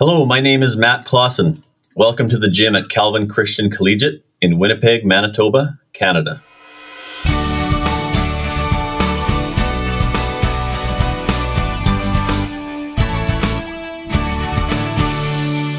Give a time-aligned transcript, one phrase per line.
[0.00, 1.62] Hello, my name is Matt Klassen.
[1.94, 6.42] Welcome to the gym at Calvin Christian Collegiate in Winnipeg, Manitoba, Canada.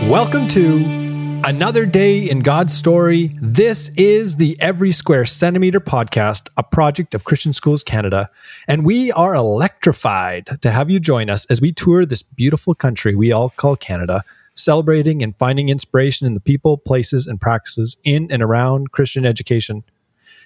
[0.09, 1.04] Welcome to
[1.45, 3.29] another day in God's story.
[3.39, 8.29] This is the Every Square Centimeter podcast, a project of Christian Schools Canada.
[8.67, 13.13] And we are electrified to have you join us as we tour this beautiful country
[13.13, 14.23] we all call Canada,
[14.55, 19.83] celebrating and finding inspiration in the people, places, and practices in and around Christian education.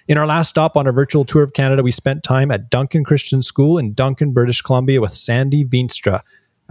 [0.06, 3.04] In our last stop on our virtual tour of Canada, we spent time at Duncan
[3.04, 6.20] Christian School in Duncan, British Columbia with Sandy Veenstra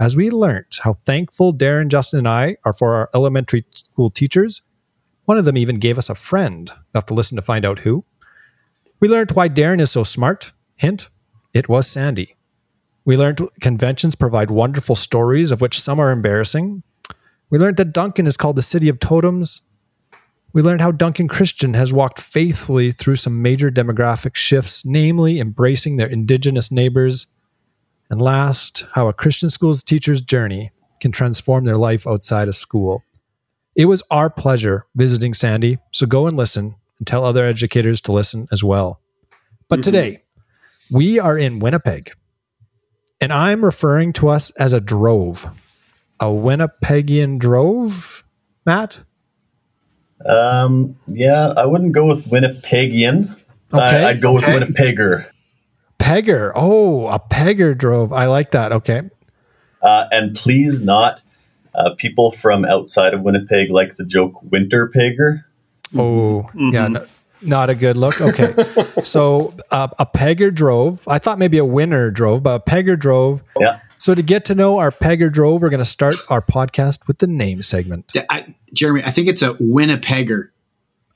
[0.00, 4.62] as we learned how thankful Darren, Justin, and I are for our elementary school teachers.
[5.26, 6.68] One of them even gave us a friend.
[6.70, 8.02] You'll have to listen to find out who.
[8.98, 10.52] We learned why Darren is so smart.
[10.76, 11.10] Hint,
[11.52, 12.34] it was Sandy.
[13.04, 16.82] We learned conventions provide wonderful stories, of which some are embarrassing.
[17.50, 19.62] We learned that Duncan is called the city of totems.
[20.52, 25.96] We learned how Duncan Christian has walked faithfully through some major demographic shifts, namely embracing
[25.96, 27.26] their Indigenous neighbors
[28.10, 33.02] and last, how a Christian school's teacher's journey can transform their life outside of school.
[33.76, 38.12] It was our pleasure visiting Sandy, so go and listen and tell other educators to
[38.12, 39.00] listen as well.
[39.68, 39.82] But mm-hmm.
[39.82, 40.22] today,
[40.90, 42.12] we are in Winnipeg,
[43.20, 45.46] and I'm referring to us as a drove.
[46.18, 48.24] A Winnipegian drove,
[48.66, 49.02] Matt?
[50.26, 53.30] Um, yeah, I wouldn't go with Winnipegian.
[53.72, 54.04] Okay.
[54.04, 54.52] I, would go okay.
[54.52, 55.30] with Winnipegger.
[56.00, 56.52] Pegger.
[56.54, 58.12] Oh, a Pegger drove.
[58.12, 58.72] I like that.
[58.72, 59.02] Okay.
[59.82, 61.22] Uh, and please not
[61.74, 65.44] uh, people from outside of Winnipeg like the joke Winter Pegger.
[65.94, 66.70] Oh, mm-hmm.
[66.70, 66.88] yeah.
[66.88, 67.06] No,
[67.42, 68.20] not a good look.
[68.20, 68.54] Okay.
[69.02, 71.06] so uh, a Pegger drove.
[71.06, 73.42] I thought maybe a winner drove, but a Pegger drove.
[73.58, 73.80] Yeah.
[73.98, 77.18] So to get to know our Pegger drove, we're going to start our podcast with
[77.18, 78.12] the name segment.
[78.30, 80.48] I, Jeremy, I think it's a Winnipegger.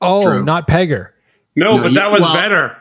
[0.00, 0.44] Oh, drove.
[0.44, 1.10] not Pegger.
[1.56, 2.76] No, no but that was well, better.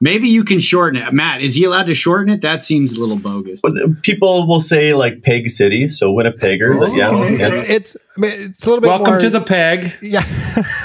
[0.00, 1.12] Maybe you can shorten it.
[1.12, 2.40] Matt, is he allowed to shorten it?
[2.42, 3.62] That seems a little bogus.
[4.02, 6.80] People will say like Peg City, so Winnipegger.
[6.80, 9.94] Oh, yeah, it's, it's, I mean, it's a little bit Welcome more, to the Peg.
[10.00, 10.20] Yeah.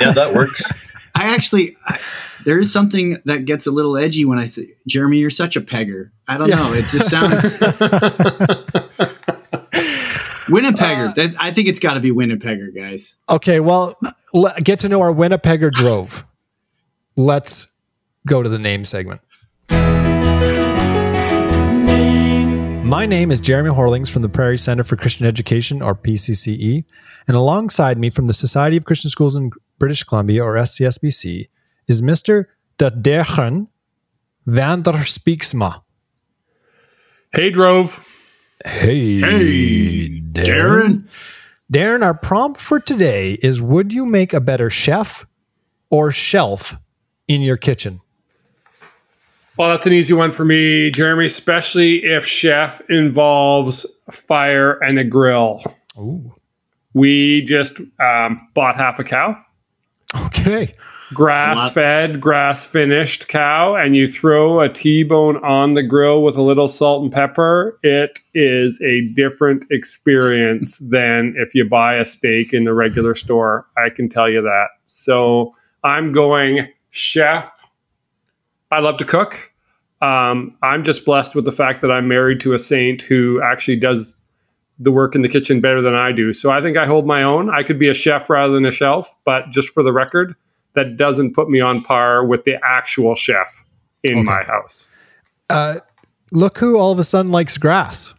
[0.01, 0.87] yeah, that works.
[1.15, 1.99] I actually, I,
[2.43, 5.61] there is something that gets a little edgy when I say, Jeremy, you're such a
[5.61, 6.09] pegger.
[6.27, 6.55] I don't yeah.
[6.55, 6.73] know.
[6.73, 7.59] It just sounds.
[10.47, 11.09] Winnipegger.
[11.09, 13.17] Uh, that, I think it's got to be Winnipegger, guys.
[13.29, 13.95] Okay, well,
[14.63, 16.25] get to know our Winnipegger drove.
[17.15, 17.67] Let's
[18.27, 19.21] go to the name segment.
[22.85, 26.83] My name is Jeremy Horlings from the Prairie Center for Christian Education, or PCCE,
[27.27, 31.47] and alongside me from the Society of Christian Schools in British Columbia, or SCSBC,
[31.87, 32.45] is Mr.
[32.77, 33.67] De Degen
[34.45, 35.81] van der Spyksma.
[37.31, 37.97] Hey, Drove.
[38.63, 40.33] Hey, hey Darren.
[40.33, 41.09] Darren.
[41.71, 45.25] Darren, our prompt for today is Would you make a better chef
[45.89, 46.75] or shelf
[47.27, 48.01] in your kitchen?
[49.57, 55.03] Well, that's an easy one for me, Jeremy, especially if chef involves fire and a
[55.03, 55.61] grill.
[55.97, 56.33] Ooh.
[56.93, 59.37] We just um, bought half a cow.
[60.25, 60.71] Okay.
[61.13, 66.35] Grass fed, grass finished cow, and you throw a T bone on the grill with
[66.35, 67.77] a little salt and pepper.
[67.83, 73.67] It is a different experience than if you buy a steak in the regular store.
[73.77, 74.69] I can tell you that.
[74.87, 75.53] So
[75.83, 77.62] I'm going chef
[78.73, 79.51] I love to cook.
[80.01, 83.77] Um, I'm just blessed with the fact that I'm married to a saint who actually
[83.77, 84.17] does
[84.79, 86.33] the work in the kitchen better than I do.
[86.33, 87.49] So I think I hold my own.
[87.49, 90.35] I could be a chef rather than a shelf, but just for the record,
[90.73, 93.63] that doesn't put me on par with the actual chef
[94.01, 94.23] in okay.
[94.23, 94.89] my house.
[95.49, 95.79] Uh,
[96.31, 98.13] look who all of a sudden likes grass.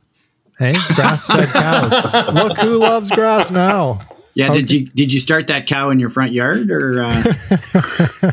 [0.58, 2.14] Hey, grass fed cows.
[2.32, 4.00] look who loves grass now.
[4.34, 4.60] Yeah, okay.
[4.60, 7.02] did you did you start that cow in your front yard or?
[7.02, 8.30] Uh...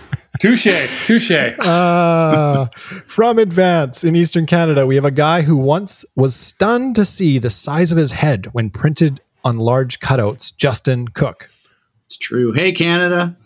[0.40, 1.58] Touche, touche.
[1.58, 2.66] Uh,
[3.06, 7.38] from Edvance in Eastern Canada, we have a guy who once was stunned to see
[7.38, 10.56] the size of his head when printed on large cutouts.
[10.56, 11.50] Justin Cook.
[12.06, 12.52] It's true.
[12.52, 13.36] Hey, Canada.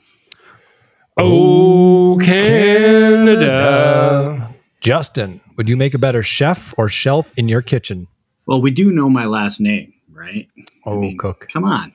[1.17, 3.47] Oh, Canada.
[3.47, 4.49] Canada.
[4.81, 8.09] Justin, would you make a better chef or shelf in your kitchen?
[8.47, 10.49] Well, we do know my last name, right?
[10.85, 11.49] Oh, I mean, Cook.
[11.53, 11.93] Come on.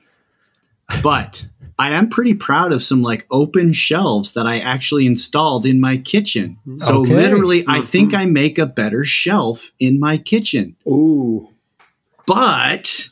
[1.02, 1.46] But
[1.78, 5.96] I am pretty proud of some like open shelves that I actually installed in my
[5.96, 6.58] kitchen.
[6.78, 7.14] So okay.
[7.14, 7.70] literally, mm-hmm.
[7.70, 10.74] I think I make a better shelf in my kitchen.
[10.88, 11.48] Ooh.
[12.26, 13.08] But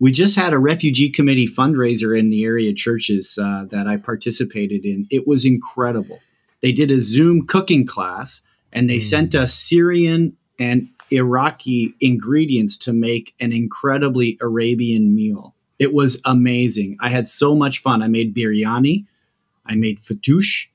[0.00, 4.84] we just had a refugee committee fundraiser in the area churches uh, that I participated
[4.84, 5.06] in.
[5.10, 6.20] It was incredible.
[6.62, 8.40] They did a Zoom cooking class
[8.72, 9.02] and they mm.
[9.02, 15.53] sent us Syrian and Iraqi ingredients to make an incredibly Arabian meal.
[15.78, 16.96] It was amazing.
[17.00, 18.02] I had so much fun.
[18.02, 19.06] I made biryani,
[19.66, 20.68] I made fatouche,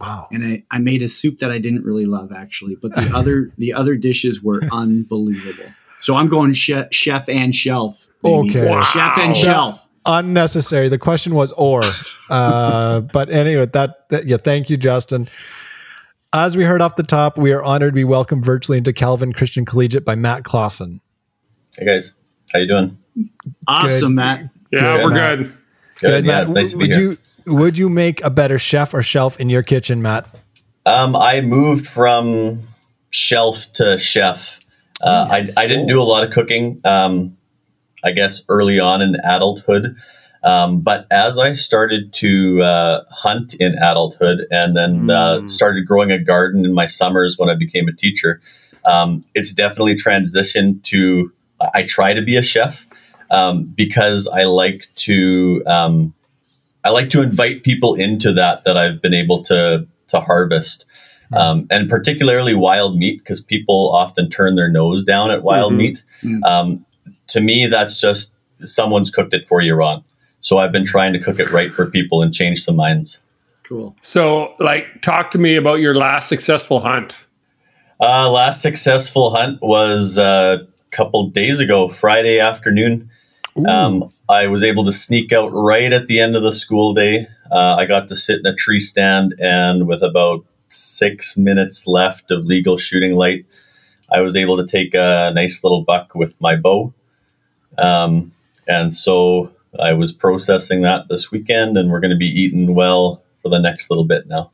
[0.00, 0.26] Wow.
[0.32, 3.50] and I, I made a soup that I didn't really love actually, but the other
[3.58, 5.64] the other dishes were unbelievable.
[6.00, 8.06] So I'm going chef, chef and shelf.
[8.22, 8.50] baby.
[8.50, 8.68] Okay.
[8.68, 8.80] Wow.
[8.80, 9.88] chef and shelf.
[10.04, 10.88] Unnecessary.
[10.88, 11.82] The question was or.
[12.28, 15.28] Uh, but anyway, that, that yeah, thank you, Justin.
[16.32, 19.32] As we heard off the top, we are honored to be welcomed virtually into Calvin
[19.32, 20.98] Christian Collegiate by Matt Klassen.
[21.78, 22.14] Hey guys,
[22.52, 22.98] how you doing?
[23.66, 24.16] Awesome, Good.
[24.16, 24.40] Matt.
[24.70, 25.38] Yeah, Good, we're Matt.
[25.38, 25.52] good.
[26.00, 26.42] Good, yeah, Matt.
[26.44, 30.00] it's nice would you would you make a better chef or shelf in your kitchen,
[30.02, 30.26] Matt?
[30.86, 32.60] Um, I moved from
[33.10, 34.60] shelf to chef.
[35.02, 35.56] Uh, Nice.
[35.56, 37.36] I, I didn't do a lot of cooking, um,
[38.04, 39.96] I guess, early on in adulthood.
[40.44, 45.50] Um, but as I started to uh, hunt in adulthood and then uh, Mm.
[45.50, 48.40] started growing a garden in my summers when I became a teacher,
[48.84, 51.32] um, it's definitely transitioned to
[51.74, 52.86] I try to be a chef
[53.32, 56.14] um, because I like to um,
[56.84, 60.84] I like to invite people into that that I've been able to to harvest.
[61.34, 65.76] Um, and particularly wild meat, because people often turn their nose down at wild Mhm.
[65.76, 66.04] meat.
[66.22, 66.44] Mm.
[66.44, 66.86] Um,
[67.28, 68.34] to me, that's just
[68.64, 70.04] someone's cooked it for you wrong.
[70.42, 73.20] So I've been trying to cook it right for people and change some minds.
[73.62, 73.96] Cool.
[74.02, 77.24] So, like, talk to me about your last successful hunt.
[77.98, 83.08] Uh, last successful hunt was uh, a couple days ago, Friday afternoon.
[83.66, 87.26] Um, I was able to sneak out right at the end of the school day.
[87.50, 92.30] Uh, I got to sit in a tree stand, and with about six minutes left
[92.30, 93.44] of legal shooting light,
[94.10, 96.94] I was able to take a nice little buck with my bow.
[97.78, 98.32] Um,
[98.66, 103.22] and so I was processing that this weekend, and we're going to be eating well
[103.42, 104.50] for the next little bit now.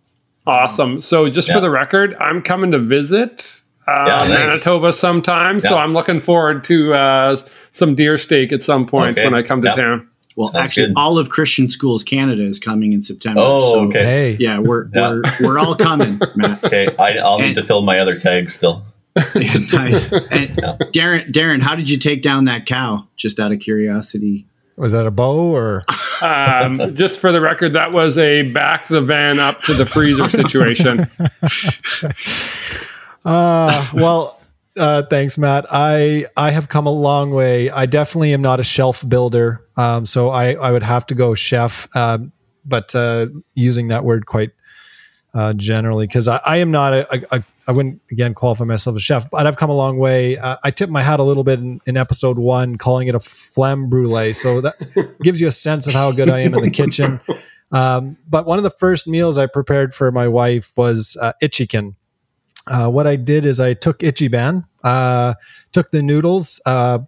[0.47, 1.00] Awesome.
[1.00, 1.55] So, just Yeah.
[1.55, 4.29] for the record, I'm coming to visit uh, Yeah, nice.
[4.29, 5.61] Manitoba sometime.
[5.61, 7.37] So, I'm looking forward to uh,
[7.73, 9.25] some deer steak at some point Okay.
[9.26, 9.73] when I come to Yeah.
[9.75, 10.08] town.
[10.37, 10.93] Well, Sounds actually, good.
[10.96, 13.40] all of Christian Schools Canada is coming in September.
[13.44, 14.05] Oh, so, okay.
[14.05, 14.37] Hey.
[14.38, 15.11] Yeah, we're Yeah.
[15.11, 16.62] we're we're all coming, Matt.
[16.62, 18.85] Okay, I, I'll need to fill my other tags still.
[19.35, 20.12] nice.
[20.31, 20.49] And
[20.93, 23.08] Darren, Darren, how did you take down that cow?
[23.17, 24.46] Just out of curiosity.
[24.76, 25.85] Was that a bow or
[26.23, 30.29] Um, just for the record, that was a back the van up to the freezer
[30.29, 31.08] situation.
[33.25, 34.41] Uh, well,
[34.79, 35.67] uh, thanks, Matt.
[35.70, 37.70] I I have come a long way.
[37.70, 41.35] I definitely am not a shelf builder, um, so I I would have to go
[41.35, 42.32] chef, um,
[42.65, 44.50] but uh, using that word quite
[45.35, 48.97] uh, generally because I, I am not a, a, a I wouldn't again qualify myself
[48.97, 50.38] as a chef, but I've come a long way.
[50.38, 53.21] Uh, I tipped my hat a little bit in, in episode one, calling it a
[53.21, 56.71] flamme brulee, so that gives you a sense of how good I am in the
[56.71, 57.21] kitchen.
[57.71, 61.97] Um, but one of the first meals I prepared for my wife was uh, ichiken.
[62.69, 65.35] Uh, what I did is I took Ichiban, uh,
[65.73, 67.00] took the noodles, uh,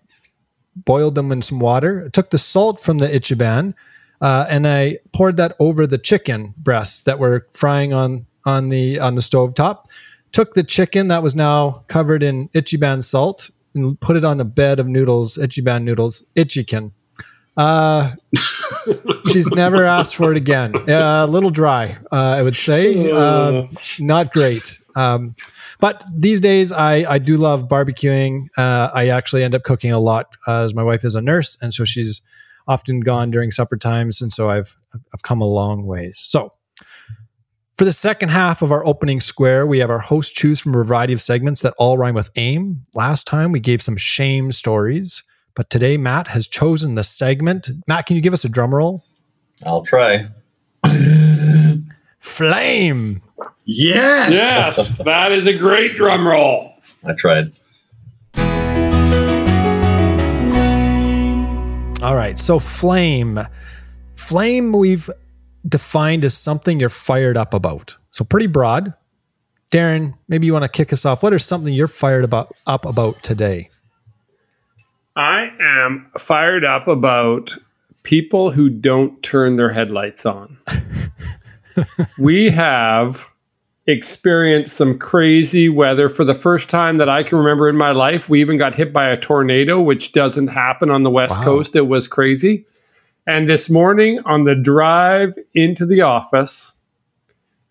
[0.77, 3.75] boiled them in some water, took the salt from the Ichiban,
[4.21, 8.99] uh, and I poured that over the chicken breasts that were frying on on the
[8.99, 9.87] on the stove top.
[10.33, 14.45] Took the chicken that was now covered in Ichiban salt and put it on the
[14.45, 16.91] bed of noodles, Ichiban noodles, Ichiken.
[19.31, 20.75] She's never asked for it again.
[20.89, 23.11] Uh, a little dry, uh, I would say.
[23.11, 23.67] Uh,
[23.99, 24.79] not great.
[24.97, 25.35] Um,
[25.81, 28.49] but these days, I, I do love barbecuing.
[28.57, 31.57] Uh, I actually end up cooking a lot uh, as my wife is a nurse,
[31.63, 32.23] and so she's
[32.69, 34.77] often gone during supper times, and so I've
[35.15, 36.19] I've come a long ways.
[36.19, 36.53] So.
[37.77, 40.85] For the second half of our opening square, we have our host choose from a
[40.85, 42.85] variety of segments that all rhyme with aim.
[42.95, 45.23] Last time we gave some shame stories,
[45.55, 47.71] but today Matt has chosen the segment.
[47.87, 49.05] Matt, can you give us a drum roll?
[49.67, 50.29] I'll try.
[52.19, 53.23] Flame.
[53.65, 54.33] Yes.
[54.33, 56.75] Yes, that is a great drum roll.
[57.05, 57.53] I tried.
[62.03, 62.39] All right.
[62.39, 63.39] So flame.
[64.15, 65.11] Flame we've
[65.69, 67.97] defined as something you're fired up about.
[68.11, 68.95] So pretty broad.
[69.71, 71.23] Darren, maybe you want to kick us off.
[71.23, 73.69] What is something you're fired about up about today?
[75.17, 77.57] I am fired up about
[78.03, 80.57] people who don't turn their headlights on.
[82.21, 83.27] we have
[83.87, 88.29] experienced some crazy weather for the first time that I can remember in my life.
[88.29, 91.45] We even got hit by a tornado, which doesn't happen on the West Wow.
[91.45, 91.77] Coast.
[91.77, 92.67] It was crazy.
[93.27, 96.79] And this morning on the drive into the office,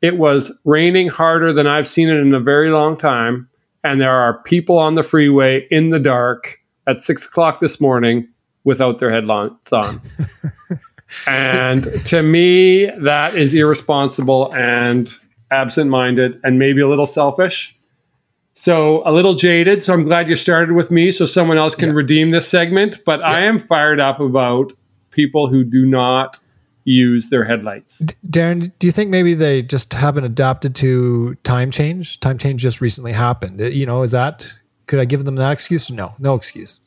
[0.01, 3.50] it was raining harder than I've seen it in a very long time.
[3.84, 6.59] And there are people on the freeway in the dark
[6.89, 8.27] at six o'clock this morning
[8.63, 10.01] without their headlights on.
[11.27, 15.12] and to me, that is irresponsible and
[15.51, 17.75] absent minded and maybe a little selfish.
[18.53, 19.84] So a little jaded.
[19.84, 21.96] So I'm glad you started with me so someone else can yeah.
[21.96, 23.05] redeem this segment.
[23.05, 23.27] But yeah.
[23.27, 24.74] I am fired up about
[25.12, 26.38] people who do not
[26.84, 28.00] use their headlights.
[28.00, 32.19] D- Darren, do you think maybe they just haven't adapted to time change?
[32.19, 33.62] Time change just recently happened.
[33.62, 34.59] Uh, you know, is that
[34.89, 35.91] could I give them that excuse?
[35.91, 36.81] No, no excuse.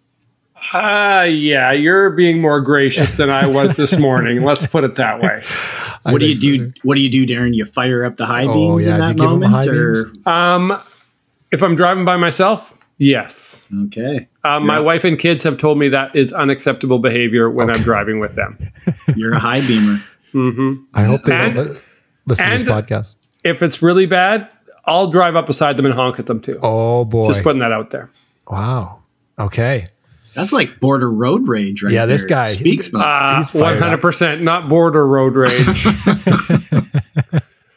[0.73, 4.43] Uh yeah, you're being more gracious than I was this morning.
[4.43, 5.43] Let's put it that way.
[6.03, 6.67] what do you do?
[6.67, 6.73] So.
[6.83, 7.55] What do you do, Darren?
[7.55, 8.95] You fire up the high oh, beams yeah.
[8.95, 9.95] in that moment, or
[10.29, 10.77] um,
[11.53, 13.69] if I'm driving by myself, yes.
[13.87, 14.29] Okay.
[14.45, 17.79] Um, my wife and kids have told me that is unacceptable behavior when okay.
[17.79, 18.59] I'm driving with them.
[19.17, 20.03] You're a high beamer.
[20.35, 20.85] Mm-hmm.
[20.95, 21.83] I hope they and, don't
[22.27, 23.17] listen to this podcast.
[23.45, 24.49] If it's really bad,
[24.85, 26.59] I'll drive up beside them and honk at them too.
[26.63, 27.29] Oh boy!
[27.29, 28.11] Just putting that out there.
[28.49, 29.03] Wow.
[29.39, 29.87] Okay.
[30.35, 31.93] That's like border road rage, right?
[31.93, 32.93] Yeah, this guy speaks.
[32.93, 35.85] Uh, One hundred percent, not border road rage.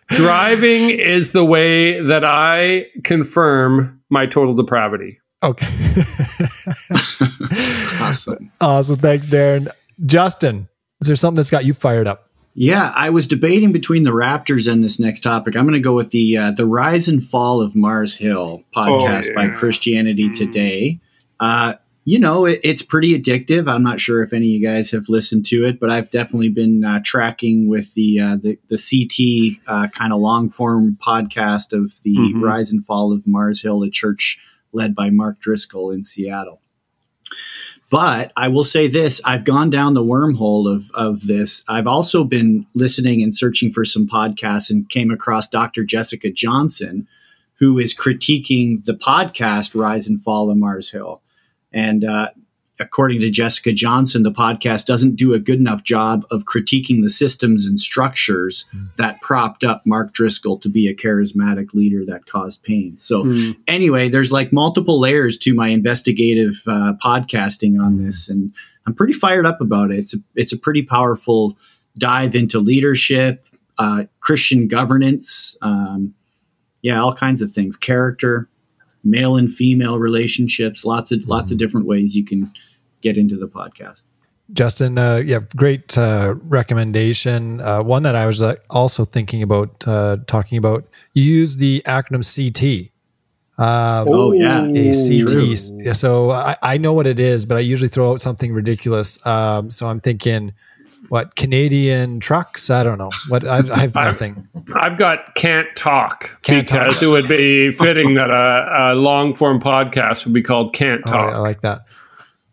[0.07, 5.19] Driving is the way that I confirm my total depravity.
[5.43, 5.67] Okay.
[7.99, 8.51] awesome.
[8.61, 8.95] Awesome.
[8.97, 9.67] Thanks, Darren.
[10.05, 10.69] Justin,
[11.01, 12.24] is there something that's got you fired up?
[12.57, 15.57] Yeah, I was debating between the Raptors and this next topic.
[15.57, 19.25] I'm going to go with the uh, the Rise and Fall of Mars Hill podcast
[19.27, 19.35] oh, yeah.
[19.35, 21.01] by Christianity Today.
[21.37, 21.73] Uh,
[22.05, 23.67] you know, it, it's pretty addictive.
[23.67, 26.47] I'm not sure if any of you guys have listened to it, but I've definitely
[26.47, 31.73] been uh, tracking with the uh, the, the CT uh, kind of long form podcast
[31.73, 32.41] of the mm-hmm.
[32.41, 34.39] Rise and Fall of Mars Hill, a church
[34.71, 36.61] led by Mark Driscoll in Seattle.
[37.89, 41.63] But I will say this I've gone down the wormhole of, of this.
[41.67, 45.83] I've also been listening and searching for some podcasts and came across Dr.
[45.83, 47.07] Jessica Johnson,
[47.55, 51.21] who is critiquing the podcast Rise and Fall of Mars Hill.
[51.71, 52.31] And uh,
[52.79, 57.09] according to Jessica Johnson, the podcast doesn't do a good enough job of critiquing the
[57.09, 58.93] systems and structures mm.
[58.97, 62.97] that propped up Mark Driscoll to be a charismatic leader that caused pain.
[62.97, 63.57] So, mm.
[63.67, 68.05] anyway, there's like multiple layers to my investigative uh, podcasting on mm.
[68.05, 68.53] this, and
[68.85, 69.99] I'm pretty fired up about it.
[69.99, 71.57] It's a, it's a pretty powerful
[71.97, 76.13] dive into leadership, uh, Christian governance, um,
[76.81, 78.49] yeah, all kinds of things, character
[79.05, 81.31] male and female relationships, lots of mm-hmm.
[81.31, 81.65] lots of mm-hmm.
[81.65, 82.51] different ways you can
[83.01, 84.03] get into the podcast.
[84.53, 87.59] Justin, uh, yeah, great uh, recommendation.
[87.61, 90.85] Uh, one that I was uh, also thinking about uh, talking about.
[91.13, 92.91] You use the acronym CT.
[93.57, 95.95] Um, oh yeah, a CT.
[95.95, 99.25] So I, I, know what it is, but I usually throw out something ridiculous.
[99.25, 100.53] Um, so I'm thinking
[101.09, 102.69] what Canadian trucks?
[102.69, 103.11] I don't know.
[103.29, 104.47] What I, I have nothing.
[104.75, 107.03] I've got can't talk can't because talk.
[107.03, 111.13] it would be fitting that a, a, long form podcast would be called Can't Talk.
[111.13, 111.85] Right, I like that.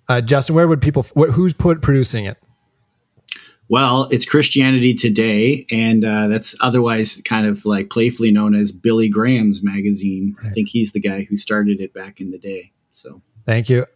[0.08, 1.04] Uh, Justin, where would people?
[1.16, 2.38] Wh- who's put producing it?
[3.68, 9.08] Well, it's Christianity Today, and uh, that's otherwise kind of like playfully known as Billy
[9.08, 10.36] Graham's magazine.
[10.38, 10.48] Right.
[10.48, 12.72] I think he's the guy who started it back in the day.
[12.90, 13.86] So, thank you,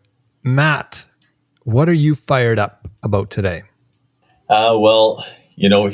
[0.42, 1.06] Matt.
[1.64, 3.64] What are you fired up about today?
[4.48, 5.24] Uh, well,
[5.56, 5.90] you know,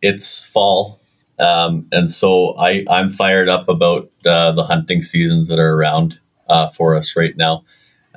[0.00, 1.00] it's fall.
[1.38, 6.20] Um, and so I, I'm fired up about uh, the hunting seasons that are around
[6.48, 7.64] uh, for us right now.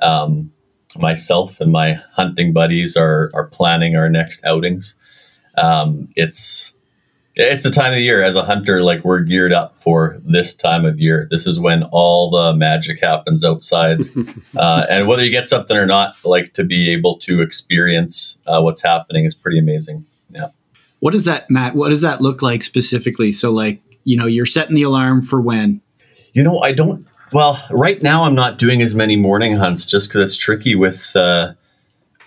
[0.00, 0.52] Um,
[0.98, 4.96] myself and my hunting buddies are, are planning our next outings.
[5.56, 6.72] Um, it's
[7.36, 8.22] it's the time of the year.
[8.22, 11.28] As a hunter like we're geared up for this time of year.
[11.30, 14.00] This is when all the magic happens outside.
[14.56, 18.60] Uh, and whether you get something or not like to be able to experience uh,
[18.60, 20.06] what's happening is pretty amazing.
[20.30, 20.48] Yeah.
[21.00, 23.32] What does that matt what does that look like specifically?
[23.32, 25.82] So like you know you're setting the alarm for when?
[26.32, 30.08] You know i don't well right now i'm not doing as many morning hunts just
[30.08, 31.52] because it's tricky with uh,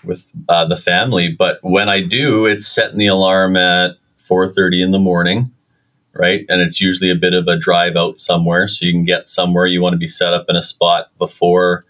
[0.03, 1.29] with uh, the family.
[1.29, 3.95] But when i do it's setting the alarm at
[4.29, 5.51] 4.30 in the morning
[6.13, 9.29] right and it's usually a bit of a drive out somewhere so you can get
[9.29, 11.85] somewhere you want to be set up in a spot before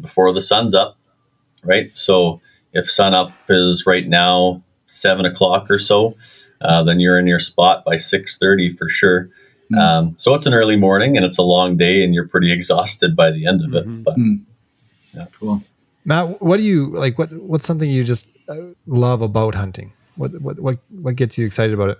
[0.00, 0.98] before the sun's up
[1.62, 2.40] right so
[2.72, 6.16] if sun up is right now seven o'clock or so
[6.60, 9.28] uh, then you're in your spot by 6.30 for sure
[9.72, 9.78] mm.
[9.78, 13.16] um, so it's an early morning and it's a long day and you're pretty exhausted
[13.16, 14.02] by the end of it mm-hmm.
[14.02, 14.40] but mm.
[15.14, 15.26] yeah.
[15.38, 15.62] cool
[16.04, 18.56] matt what do you like what what's something you just uh,
[18.86, 21.98] love about hunting what what what what gets you excited about it?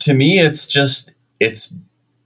[0.00, 1.74] To me, it's just it's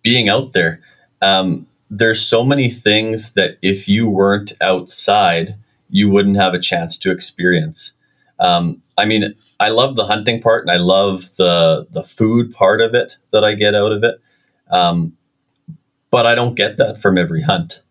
[0.03, 0.81] being out there.
[1.23, 5.57] Um, there's so many things that if you weren't outside,
[5.89, 7.95] you wouldn't have a chance to experience.
[8.41, 12.81] Um, I mean, I love the hunting part, and I love the the food part
[12.81, 14.21] of it that I get out of it.
[14.71, 15.17] Um,
[16.11, 17.83] but I don't get that from every hunt,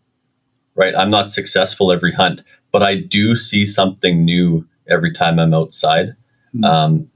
[0.75, 0.95] right?
[0.95, 2.41] I'm not successful every hunt,
[2.71, 6.15] but I do see something new every time I'm outside.
[6.55, 6.63] Mm-hmm.
[6.63, 7.11] Um,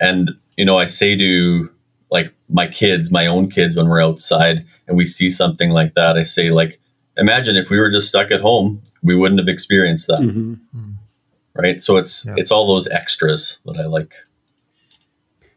[0.00, 1.70] and, you know, I say to
[2.10, 6.16] like my kids, my own kids, when we're outside and we see something like that,
[6.16, 6.80] I say, like,
[7.16, 10.20] imagine if we were just stuck at home, we wouldn't have experienced that.
[10.20, 10.54] Mm-hmm.
[11.54, 11.82] Right.
[11.82, 12.34] So it's yeah.
[12.36, 14.14] it's all those extras that I like.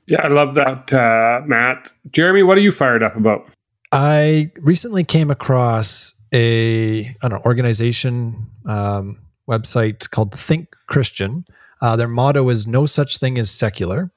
[0.08, 1.92] Yeah, I love that, uh, Matt.
[2.12, 3.48] Jeremy, what are you fired up about?
[3.92, 11.46] I recently came across a an organization um, website called Think Christian.
[11.80, 14.12] Uh, their motto is "No such thing as secular."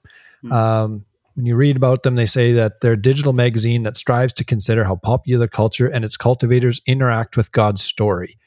[0.44, 0.52] Mm-hmm.
[0.52, 4.32] Um, when you read about them, they say that they're a digital magazine that strives
[4.34, 8.38] to consider how popular culture and its cultivators interact with God's story.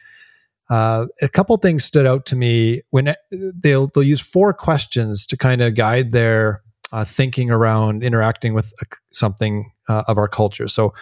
[0.70, 3.16] Uh, a couple things stood out to me when
[3.56, 8.74] they'll they'll use four questions to kind of guide their uh, thinking around interacting with
[9.12, 10.68] something uh, of our culture.
[10.68, 10.94] So,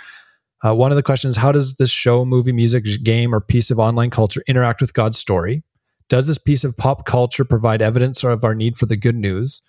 [0.66, 3.80] uh, one of the questions: How does this show, movie, music, game, or piece of
[3.80, 5.64] online culture interact with God's story?
[6.10, 9.62] Does this piece of pop culture provide evidence of our need for the good news?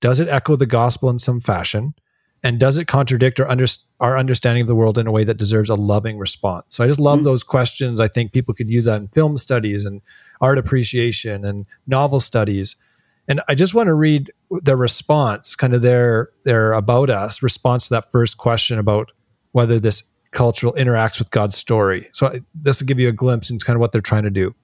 [0.00, 1.94] Does it echo the gospel in some fashion?
[2.42, 3.66] And does it contradict our, under,
[3.98, 6.74] our understanding of the world in a way that deserves a loving response?
[6.74, 7.24] So I just love mm-hmm.
[7.24, 7.98] those questions.
[7.98, 10.00] I think people could use that in film studies and
[10.40, 12.76] art appreciation and novel studies.
[13.26, 17.88] And I just want to read their response, kind of their their about us response
[17.88, 19.10] to that first question about
[19.52, 22.08] whether this cultural interacts with God's story.
[22.12, 24.54] So this will give you a glimpse into kind of what they're trying to do.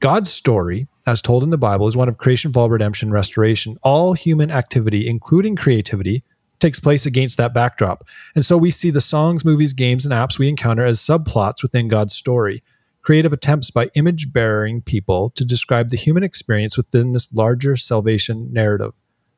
[0.00, 3.76] God's story, as told in the Bible, is one of creation, fall, redemption, restoration.
[3.82, 6.22] All human activity, including creativity,
[6.60, 8.04] takes place against that backdrop.
[8.34, 11.88] And so we see the songs, movies, games, and apps we encounter as subplots within
[11.88, 12.60] God's story,
[13.02, 18.52] creative attempts by image bearing people to describe the human experience within this larger salvation
[18.52, 18.92] narrative.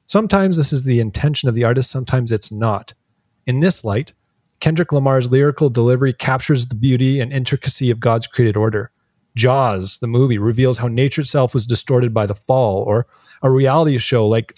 [0.07, 2.93] Sometimes this is the intention of the artist, sometimes it's not.
[3.47, 4.13] In this light,
[4.61, 8.91] Kendrick Lamar's lyrical delivery captures the beauty and intricacy of God's created order.
[9.41, 13.07] Jaws, the movie, reveals how nature itself was distorted by the fall, or
[13.43, 14.53] a reality show like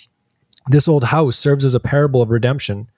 [0.67, 2.89] This Old House serves as a parable of redemption.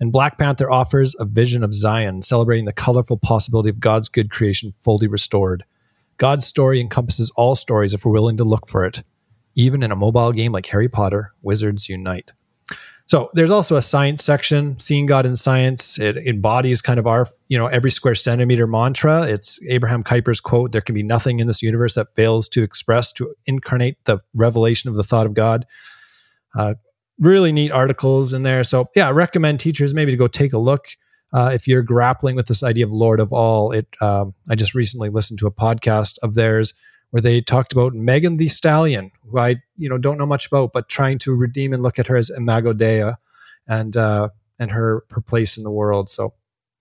[0.00, 4.30] And Black Panther offers a vision of Zion, celebrating the colorful possibility of God's good
[4.30, 5.64] creation fully restored.
[6.16, 9.02] God's story encompasses all stories if we're willing to look for it,
[9.54, 12.32] even in a mobile game like Harry Potter Wizards Unite.
[13.08, 15.98] So there's also a science section, seeing God in science.
[15.98, 19.22] It embodies kind of our, you know, every square centimeter mantra.
[19.22, 23.10] It's Abraham Kuyper's quote, there can be nothing in this universe that fails to express,
[23.12, 25.64] to incarnate the revelation of the thought of God.
[26.54, 26.74] Uh,
[27.18, 28.62] really neat articles in there.
[28.62, 30.84] So yeah, I recommend teachers maybe to go take a look.
[31.32, 34.74] Uh, if you're grappling with this idea of Lord of all, it um, I just
[34.74, 36.74] recently listened to a podcast of theirs
[37.10, 40.72] where they talked about Megan Thee Stallion, who I you know don't know much about,
[40.72, 43.12] but trying to redeem and look at her as Imago Dei
[43.66, 46.10] and uh, and her her place in the world.
[46.10, 46.34] So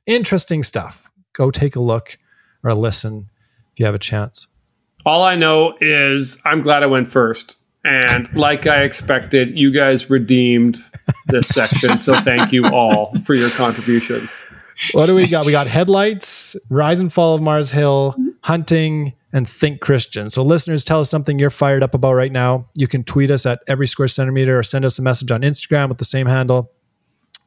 [0.05, 1.09] interesting stuff.
[1.33, 2.17] Go take a look
[2.63, 3.29] or a listen
[3.71, 4.47] if you have a chance.
[5.05, 7.61] All I know is I'm glad I went first.
[7.85, 10.83] And like I expected, you guys redeemed
[11.27, 11.99] this section.
[11.99, 14.43] So thank you all for your contributions.
[14.91, 15.45] What do we got?
[15.45, 20.29] We got headlights, rise and fall of Mars Hill, hunting, and think Christian.
[20.29, 22.67] So, listeners, tell us something you're fired up about right now.
[22.75, 25.89] You can tweet us at every square centimeter or send us a message on Instagram
[25.89, 26.71] with the same handle.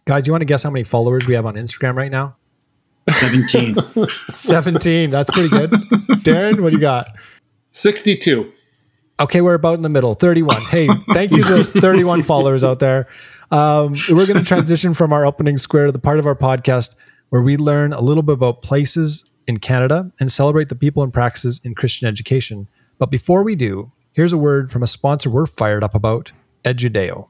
[0.04, 2.36] Guys, do you want to guess how many followers we have on Instagram right now?
[3.10, 3.76] 17.
[4.30, 5.10] 17.
[5.10, 5.70] That's pretty good.
[6.22, 7.08] Darren, what do you got?
[7.72, 8.52] 62.
[9.20, 10.14] Okay, we're about in the middle.
[10.14, 10.60] 31.
[10.62, 13.06] Hey, thank you to those 31 followers out there.
[13.50, 16.96] Um, we're going to transition from our opening square to the part of our podcast
[17.30, 21.12] where we learn a little bit about places in Canada and celebrate the people and
[21.12, 22.68] practices in Christian education.
[22.98, 26.32] But before we do, here's a word from a sponsor we're fired up about,
[26.64, 27.26] Edudeo.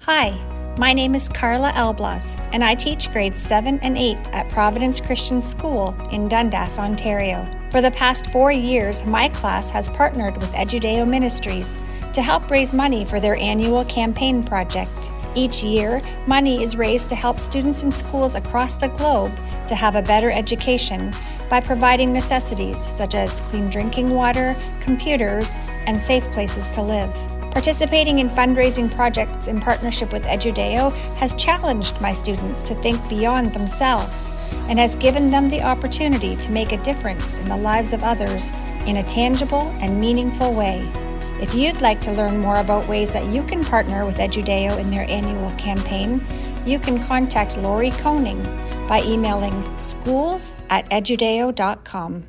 [0.00, 0.30] Hi,
[0.78, 5.42] my name is Carla Elblas, and I teach grades 7 and 8 at Providence Christian
[5.42, 7.46] School in Dundas, Ontario.
[7.70, 11.76] For the past four years, my class has partnered with Edudeo Ministries
[12.12, 15.10] to help raise money for their annual campaign project.
[15.36, 19.36] Each year, money is raised to help students in schools across the globe
[19.68, 21.12] to have a better education
[21.50, 27.12] by providing necessities such as clean drinking water, computers, and safe places to live.
[27.50, 33.52] Participating in fundraising projects in partnership with Edudeo has challenged my students to think beyond
[33.52, 34.32] themselves
[34.68, 38.48] and has given them the opportunity to make a difference in the lives of others
[38.86, 40.90] in a tangible and meaningful way.
[41.38, 44.90] If you'd like to learn more about ways that you can partner with Edudeo in
[44.90, 46.26] their annual campaign,
[46.64, 48.42] you can contact Lori Koning
[48.88, 52.24] by emailing schools at edudeo.com.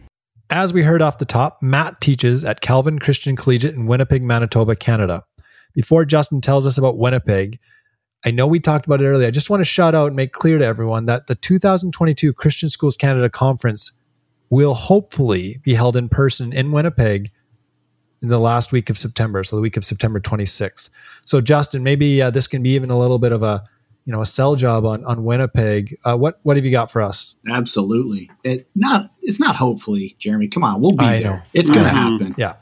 [0.49, 4.75] As we heard off the top, Matt teaches at Calvin Christian Collegiate in Winnipeg, Manitoba,
[4.75, 5.23] Canada.
[5.73, 7.59] Before Justin tells us about Winnipeg,
[8.25, 9.27] I know we talked about it earlier.
[9.27, 12.67] I just want to shout out and make clear to everyone that the 2022 Christian
[12.67, 13.93] Schools Canada Conference
[14.49, 17.31] will hopefully be held in person in Winnipeg
[18.21, 20.89] in the last week of September, so the week of September 26th.
[21.25, 23.63] So, Justin, maybe uh, this can be even a little bit of a
[24.05, 25.97] you know a sell job on on Winnipeg.
[26.05, 27.35] Uh, what what have you got for us?
[27.49, 28.31] Absolutely.
[28.43, 30.47] It not it's not hopefully, Jeremy.
[30.47, 31.31] Come on, we'll be I there.
[31.33, 31.41] Know.
[31.53, 32.23] It's going to mm-hmm.
[32.23, 32.35] happen.
[32.37, 32.53] Yeah.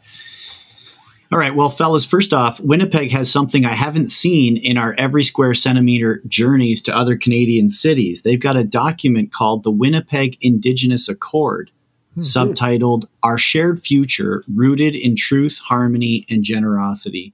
[1.32, 5.24] All right, well, fellas, first off, Winnipeg has something I haven't seen in our every
[5.24, 8.22] square centimeter journeys to other Canadian cities.
[8.22, 11.72] They've got a document called the Winnipeg Indigenous Accord,
[12.18, 12.22] mm-hmm.
[12.22, 17.34] subtitled Our Shared Future Rooted in Truth, Harmony, and Generosity.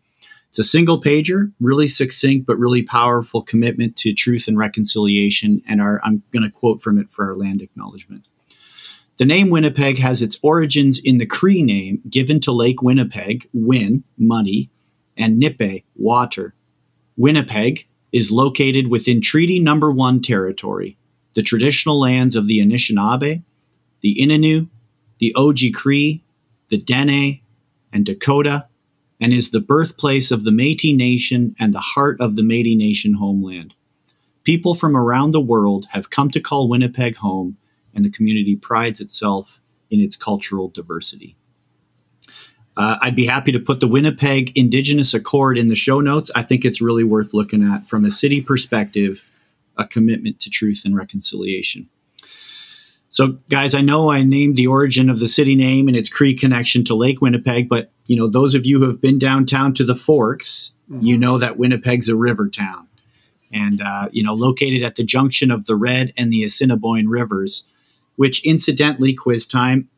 [0.49, 5.61] It's a single pager, really succinct, but really powerful commitment to truth and reconciliation.
[5.65, 8.25] And our, I'm going to quote from it for our land acknowledgement.
[9.17, 14.03] The name Winnipeg has its origins in the Cree name given to Lake Winnipeg, Win,
[14.17, 14.69] money,
[15.15, 16.53] and Nipe, water.
[17.15, 20.97] Winnipeg is located within Treaty Number 1 territory,
[21.33, 23.43] the traditional lands of the Anishinaabe,
[24.01, 24.67] the Innu,
[25.19, 26.23] the Oji-Cree,
[26.69, 27.41] the Dene,
[27.93, 28.67] and Dakota,
[29.19, 33.13] and is the birthplace of the Métis Nation and the heart of the Métis Nation
[33.13, 33.75] homeland.
[34.43, 37.57] People from around the world have come to call Winnipeg home
[37.93, 39.61] and the community prides itself
[39.91, 41.35] in its cultural diversity.
[42.75, 46.31] Uh, I'd be happy to put the Winnipeg Indigenous Accord in the show notes.
[46.33, 49.29] I think it's really worth looking at from a city perspective,
[49.77, 51.89] a commitment to truth and reconciliation.
[53.11, 56.33] So, guys, I know I named the origin of the city name and its Cree
[56.33, 59.83] connection to Lake Winnipeg, but you know, those of you who have been downtown to
[59.83, 61.05] the Forks, mm-hmm.
[61.05, 62.87] you know that Winnipeg's a river town,
[63.53, 67.65] and uh, you know, located at the junction of the Red and the Assiniboine rivers
[68.21, 69.89] which incidentally, quiz time,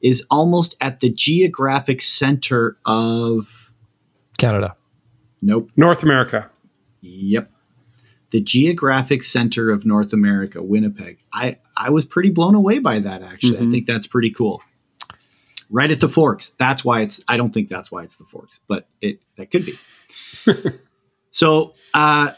[0.00, 3.72] is almost at the geographic center of
[4.38, 4.76] Canada.
[5.42, 5.70] Nope.
[5.76, 6.50] North America.
[7.00, 7.50] Yep.
[8.34, 11.20] The geographic center of North America, Winnipeg.
[11.32, 13.58] I, I was pretty blown away by that, actually.
[13.58, 13.68] Mm-hmm.
[13.68, 14.60] I think that's pretty cool.
[15.70, 16.50] Right at the Forks.
[16.50, 19.64] That's why it's, I don't think that's why it's the Forks, but it that could
[19.64, 19.74] be.
[21.30, 22.32] so, uh,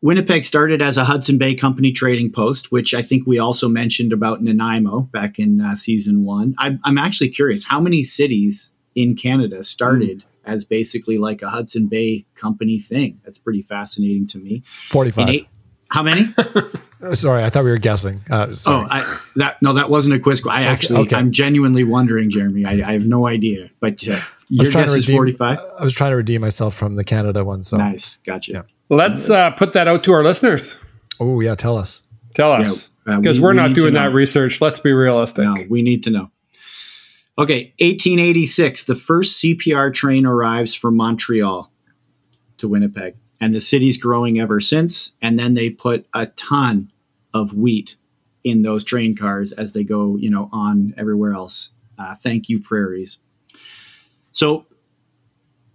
[0.00, 4.14] Winnipeg started as a Hudson Bay Company trading post, which I think we also mentioned
[4.14, 6.54] about Nanaimo back in uh, season one.
[6.56, 10.24] I'm, I'm, actually curious how many cities in Canada started mm.
[10.48, 13.20] As basically like a Hudson Bay Company thing.
[13.24, 14.62] That's pretty fascinating to me.
[14.88, 15.28] 45.
[15.28, 15.48] Eight,
[15.90, 16.26] how many?
[17.14, 18.20] sorry, I thought we were guessing.
[18.30, 20.44] Uh, oh, I, that no, that wasn't a quiz.
[20.48, 21.16] I actually, okay.
[21.16, 22.64] I'm genuinely wondering, Jeremy.
[22.64, 25.60] I, I have no idea, but uh, your guess is 45.
[25.78, 27.62] I was trying to redeem myself from the Canada one.
[27.62, 28.52] So nice, gotcha.
[28.52, 28.62] Yeah.
[28.90, 30.82] Let's uh, put that out to our listeners.
[31.20, 32.02] Oh yeah, tell us.
[32.34, 34.60] Tell us because yeah, uh, we, are not doing that research.
[34.60, 35.44] Let's be realistic.
[35.44, 36.30] No, we need to know.
[37.38, 41.72] Okay, 1886, the first CPR train arrives from Montreal
[42.56, 45.12] to Winnipeg, and the city's growing ever since.
[45.22, 46.90] And then they put a ton
[47.32, 47.96] of wheat
[48.42, 51.70] in those train cars as they go, you know, on everywhere else.
[51.96, 53.18] Uh, thank you, prairies.
[54.32, 54.66] So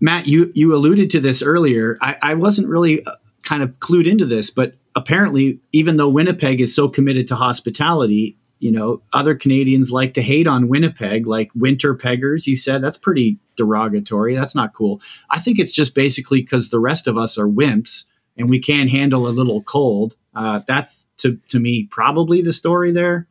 [0.03, 1.97] Matt, you you alluded to this earlier.
[2.01, 6.59] I, I wasn't really uh, kind of clued into this, but apparently, even though Winnipeg
[6.59, 11.51] is so committed to hospitality, you know, other Canadians like to hate on Winnipeg, like
[11.53, 12.47] winter peggers.
[12.47, 14.35] You said that's pretty derogatory.
[14.35, 15.01] That's not cool.
[15.29, 18.05] I think it's just basically because the rest of us are wimps
[18.37, 20.15] and we can't handle a little cold.
[20.33, 23.27] Uh, that's to to me probably the story there.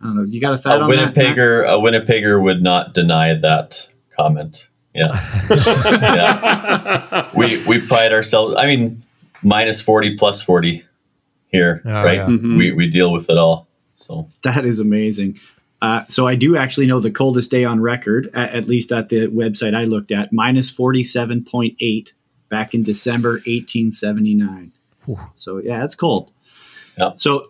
[0.00, 0.24] I don't know.
[0.24, 1.74] You got a thought a on Winnipegger, that?
[1.74, 4.68] A Winnipegger would not deny that comment.
[4.92, 5.12] Yeah.
[5.50, 7.30] yeah.
[7.36, 8.56] We we pride ourselves.
[8.58, 9.04] I mean,
[9.44, 10.84] minus forty plus forty
[11.46, 12.18] here, oh, right?
[12.18, 12.26] Yeah.
[12.26, 12.58] Mm-hmm.
[12.58, 13.65] We we deal with it all.
[13.96, 15.38] So that is amazing.
[15.82, 19.08] Uh, so I do actually know the coldest day on record, at, at least at
[19.08, 22.14] the website I looked at, minus forty seven point eight
[22.48, 24.72] back in December eighteen seventy nine.
[25.36, 26.32] So yeah, it's cold.
[26.98, 27.12] Yeah.
[27.14, 27.48] So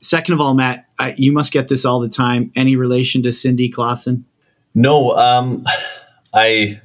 [0.00, 2.52] second of all, Matt, I, you must get this all the time.
[2.54, 4.24] Any relation to Cindy Klassen?
[4.74, 5.64] No, um,
[6.34, 6.80] I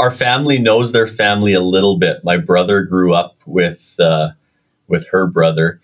[0.00, 2.24] our family knows their family a little bit.
[2.24, 4.30] My brother grew up with uh,
[4.88, 5.80] with her brother.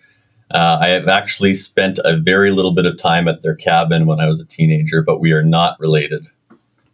[0.49, 4.19] Uh, I have actually spent a very little bit of time at their cabin when
[4.19, 6.27] I was a teenager, but we are not related.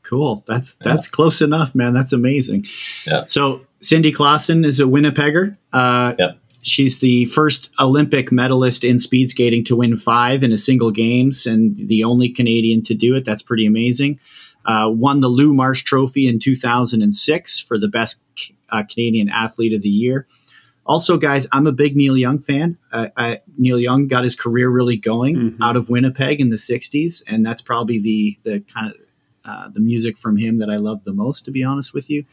[0.01, 0.43] Cool.
[0.47, 1.11] That's that's yeah.
[1.11, 1.93] close enough, man.
[1.93, 2.65] That's amazing.
[3.07, 3.25] Yeah.
[3.25, 5.57] So Cindy Klassen is a Winnipegger.
[5.71, 6.37] Uh, yep.
[6.61, 11.45] She's the first Olympic medalist in speed skating to win five in a single games,
[11.45, 13.25] and the only Canadian to do it.
[13.25, 14.19] That's pretty amazing.
[14.65, 18.21] Uh, won the Lou Marsh Trophy in 2006 for the best
[18.69, 20.25] uh, Canadian athlete of the year.
[20.85, 22.77] Also, guys, I'm a big Neil Young fan.
[22.91, 25.63] Uh, I, Neil Young got his career really going mm-hmm.
[25.63, 28.95] out of Winnipeg in the '60s, and that's probably the the kind of
[29.45, 32.25] uh, the music from him that I love the most, to be honest with you.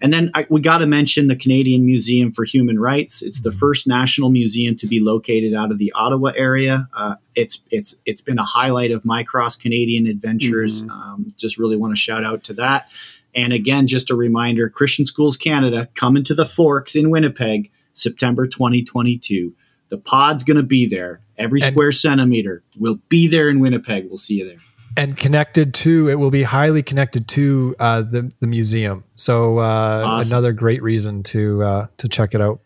[0.00, 3.22] And then I, we got to mention the Canadian Museum for Human Rights.
[3.22, 6.88] It's the first national museum to be located out of the Ottawa area.
[6.92, 10.82] Uh, it's it's it's been a highlight of my cross Canadian adventures.
[10.82, 10.90] Mm-hmm.
[10.90, 12.88] Um, just really want to shout out to that.
[13.34, 18.46] And again, just a reminder: Christian Schools Canada coming to the Forks in Winnipeg September
[18.46, 19.54] 2022.
[19.88, 21.20] The pod's going to be there.
[21.36, 24.06] Every and, square centimeter will be there in Winnipeg.
[24.08, 24.58] We'll see you there.
[24.96, 29.04] And connected to it will be highly connected to uh, the the museum.
[29.16, 30.32] So uh, awesome.
[30.32, 32.60] another great reason to uh, to check it out.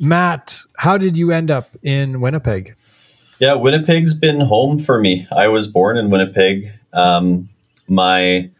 [0.00, 2.74] Matt, how did you end up in Winnipeg?
[3.38, 5.28] Yeah, Winnipeg's been home for me.
[5.30, 6.72] I was born in Winnipeg.
[6.92, 7.48] Um,
[7.88, 8.50] my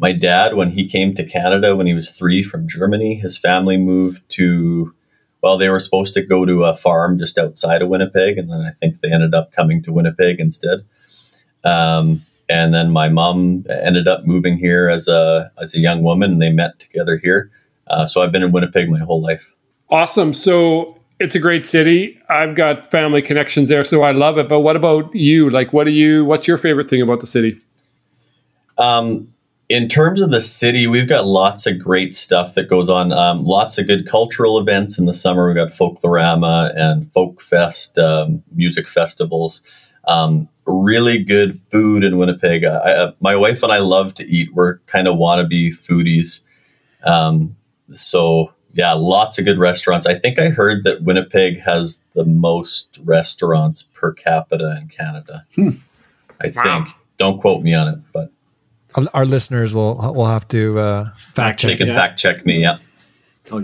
[0.00, 3.76] my dad, when he came to Canada when he was three from Germany, his family
[3.76, 4.94] moved to.
[5.42, 8.60] Well, they were supposed to go to a farm just outside of Winnipeg, and then
[8.60, 10.80] I think they ended up coming to Winnipeg instead.
[11.64, 16.32] Um, and then my mom ended up moving here as a as a young woman,
[16.32, 17.50] and they met together here.
[17.86, 19.54] Uh, so I've been in Winnipeg my whole life.
[19.88, 20.32] Awesome.
[20.32, 22.18] So it's a great city.
[22.28, 24.48] I've got family connections there, so I love it.
[24.48, 25.50] But what about you?
[25.50, 26.24] Like, what do you?
[26.24, 27.58] What's your favorite thing about the city?
[28.78, 29.32] Um,
[29.70, 33.12] in terms of the city, we've got lots of great stuff that goes on.
[33.12, 35.46] Um, lots of good cultural events in the summer.
[35.46, 39.62] We've got Folklorama and Folk Fest, um, music festivals.
[40.08, 42.64] Um, really good food in Winnipeg.
[42.64, 44.52] I, I, my wife and I love to eat.
[44.52, 46.42] We're kind of wannabe foodies.
[47.04, 47.56] Um,
[47.92, 50.04] so yeah, lots of good restaurants.
[50.04, 55.46] I think I heard that Winnipeg has the most restaurants per capita in Canada.
[55.54, 55.70] Hmm.
[56.40, 56.62] I wow.
[56.84, 56.96] think.
[57.18, 58.32] Don't quote me on it, but
[59.14, 61.78] our listeners will will have to uh, fact check.
[61.78, 62.60] They can fact check me.
[62.60, 62.78] Yeah.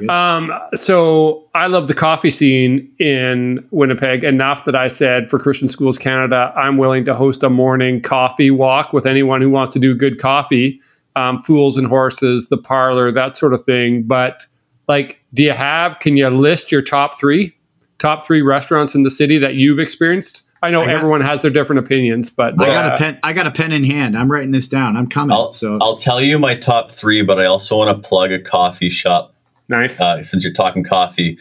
[0.08, 5.68] Um, so I love the coffee scene in Winnipeg enough that I said for Christian
[5.68, 9.78] Schools Canada, I'm willing to host a morning coffee walk with anyone who wants to
[9.78, 10.80] do good coffee,
[11.14, 14.02] um, fools and horses, the parlor, that sort of thing.
[14.02, 14.44] But
[14.88, 17.54] like do you have can you list your top three
[17.98, 21.42] top three restaurants in the city that you've experienced i know I got, everyone has
[21.42, 24.30] their different opinions but i got a pen i got a pen in hand i'm
[24.30, 27.44] writing this down i'm coming I'll, so i'll tell you my top three but i
[27.44, 29.34] also want to plug a coffee shop
[29.68, 31.38] nice uh, since you're talking coffee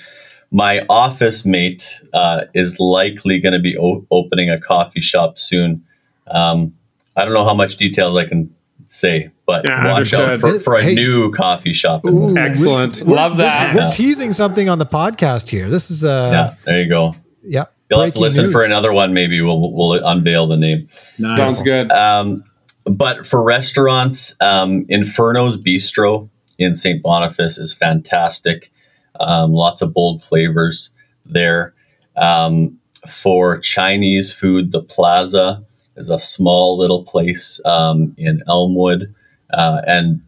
[0.51, 5.83] my office mate uh, is likely going to be o- opening a coffee shop soon
[6.27, 6.73] um,
[7.15, 8.53] i don't know how much details i can
[8.87, 12.05] say, but yeah, watch out for, for a hey, new coffee shop.
[12.05, 13.73] Ooh, Excellent, we, love that.
[13.73, 15.69] This, we're teasing something on the podcast here.
[15.69, 16.55] This is uh, yeah.
[16.65, 17.15] There you go.
[17.43, 18.53] Yeah, you'll have to listen news.
[18.53, 19.13] for another one.
[19.13, 20.87] Maybe we'll we'll unveil the name.
[21.19, 21.37] Nice.
[21.37, 21.91] Sounds good.
[21.91, 22.43] Um,
[22.85, 27.01] but for restaurants, um, Inferno's Bistro in St.
[27.01, 28.71] Boniface is fantastic.
[29.19, 30.93] Um, lots of bold flavors
[31.25, 31.73] there.
[32.15, 35.63] Um, for Chinese food, the Plaza
[35.95, 39.13] is a small little place um, in Elmwood,
[39.51, 40.21] uh, and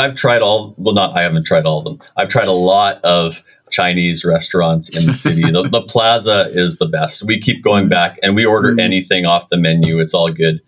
[0.00, 0.74] I've tried all.
[0.76, 1.98] Well, not I haven't tried all of them.
[2.16, 5.42] I've tried a lot of Chinese restaurants in the city.
[5.50, 7.22] the, the, Plaza is the best.
[7.22, 8.80] We keep going back, and we order mm.
[8.80, 10.00] anything off the menu.
[10.00, 10.60] It's all good.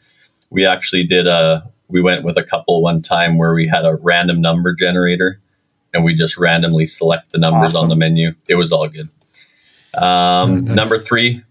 [0.51, 1.69] We actually did a.
[1.89, 5.41] We went with a couple one time where we had a random number generator,
[5.93, 7.85] and we just randomly select the numbers awesome.
[7.85, 8.35] on the menu.
[8.49, 9.09] It was all good.
[9.95, 10.77] Um, nice.
[10.77, 11.43] Number three,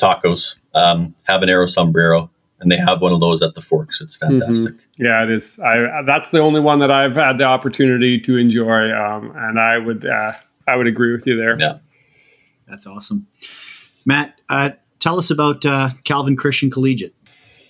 [0.00, 4.00] tacos um, habanero sombrero, and they have one of those at the Forks.
[4.00, 4.40] It's mm-hmm.
[4.40, 4.74] fantastic.
[4.74, 5.04] Mm-hmm.
[5.04, 5.58] Yeah, it is.
[5.60, 9.78] I that's the only one that I've had the opportunity to enjoy, um, and I
[9.78, 10.32] would uh,
[10.70, 11.58] I would agree with you there.
[11.58, 11.78] Yeah,
[12.68, 13.26] that's awesome,
[14.06, 14.40] Matt.
[14.48, 17.14] Uh, tell us about uh, Calvin Christian Collegiate.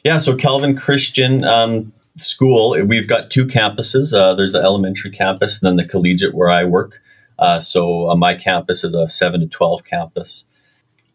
[0.04, 2.76] Yeah, so Calvin Christian um, School.
[2.84, 4.12] We've got two campuses.
[4.12, 7.00] Uh, there's the elementary campus, and then the collegiate where I work.
[7.38, 10.46] Uh, so uh, my campus is a seven to twelve campus.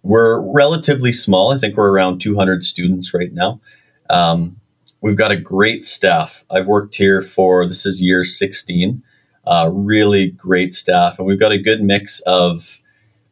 [0.01, 1.51] We're relatively small.
[1.51, 3.59] I think we're around 200 students right now.
[4.07, 4.57] Um,
[5.01, 6.45] we've got a great staff.
[6.47, 9.01] I've worked here for this is year 16.
[9.45, 12.81] Uh, really great staff, and we've got a good mix of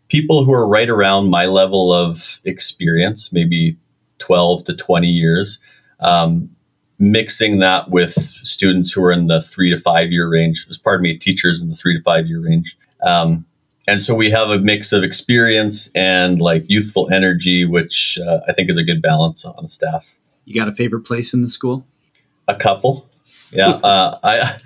[0.09, 3.77] people who are right around my level of experience, maybe
[4.19, 5.59] 12 to 20 years.
[5.99, 6.49] Um,
[6.99, 11.17] mixing that with students who are in the three to five year range, pardon me,
[11.17, 12.77] teachers in the three to five year range.
[13.01, 13.45] Um,
[13.87, 18.53] and so we have a mix of experience and like youthful energy, which uh, I
[18.53, 20.17] think is a good balance on staff.
[20.45, 21.85] You got a favorite place in the school?
[22.47, 23.09] A couple,
[23.51, 23.69] yeah.
[23.83, 24.59] uh, I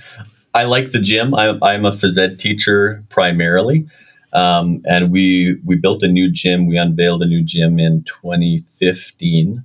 [0.58, 1.36] I like the gym.
[1.36, 3.86] I, I'm a phys ed teacher primarily,
[4.34, 6.66] um, and we we built a new gym.
[6.66, 9.64] We unveiled a new gym in 2015,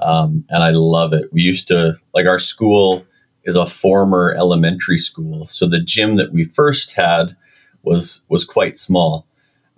[0.00, 1.32] um, and I love it.
[1.32, 3.04] We used to like our school
[3.42, 7.36] is a former elementary school, so the gym that we first had
[7.82, 9.26] was was quite small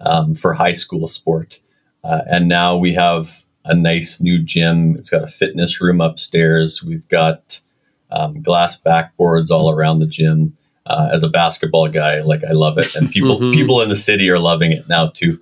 [0.00, 1.60] um, for high school sport,
[2.04, 4.96] uh, and now we have a nice new gym.
[4.98, 6.82] It's got a fitness room upstairs.
[6.82, 7.62] We've got
[8.12, 10.56] um, glass backboards all around the gym.
[10.84, 13.52] Uh, as a basketball guy, like I love it, and people mm-hmm.
[13.52, 15.40] people in the city are loving it now too.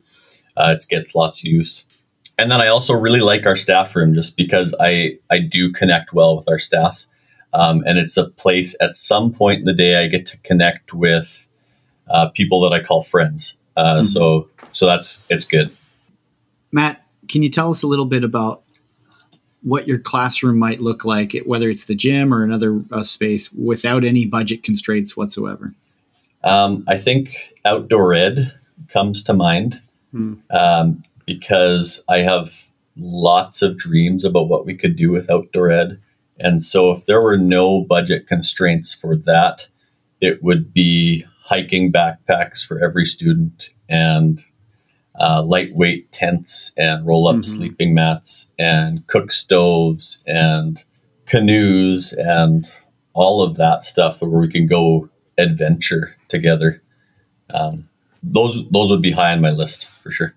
[0.54, 1.86] Uh, it gets lots of use,
[2.38, 6.12] and then I also really like our staff room just because I I do connect
[6.12, 7.06] well with our staff,
[7.54, 10.92] um, and it's a place at some point in the day I get to connect
[10.92, 11.48] with
[12.06, 13.56] uh, people that I call friends.
[13.78, 14.04] Uh, mm-hmm.
[14.04, 15.74] So so that's it's good.
[16.70, 18.62] Matt, can you tell us a little bit about
[19.62, 24.04] what your classroom might look like, whether it's the gym or another uh, space, without
[24.04, 25.72] any budget constraints whatsoever?
[26.42, 28.52] Um, I think outdoor ed
[28.88, 30.34] comes to mind hmm.
[30.50, 36.00] um, because I have lots of dreams about what we could do with outdoor ed.
[36.38, 39.68] And so, if there were no budget constraints for that,
[40.20, 44.42] it would be hiking backpacks for every student and
[45.20, 47.42] uh, lightweight tents and roll up mm-hmm.
[47.42, 50.84] sleeping mats and cook stoves and
[51.26, 52.72] canoes and
[53.12, 56.82] all of that stuff where we can go adventure together.
[57.52, 57.88] Um,
[58.22, 60.34] those those would be high on my list for sure.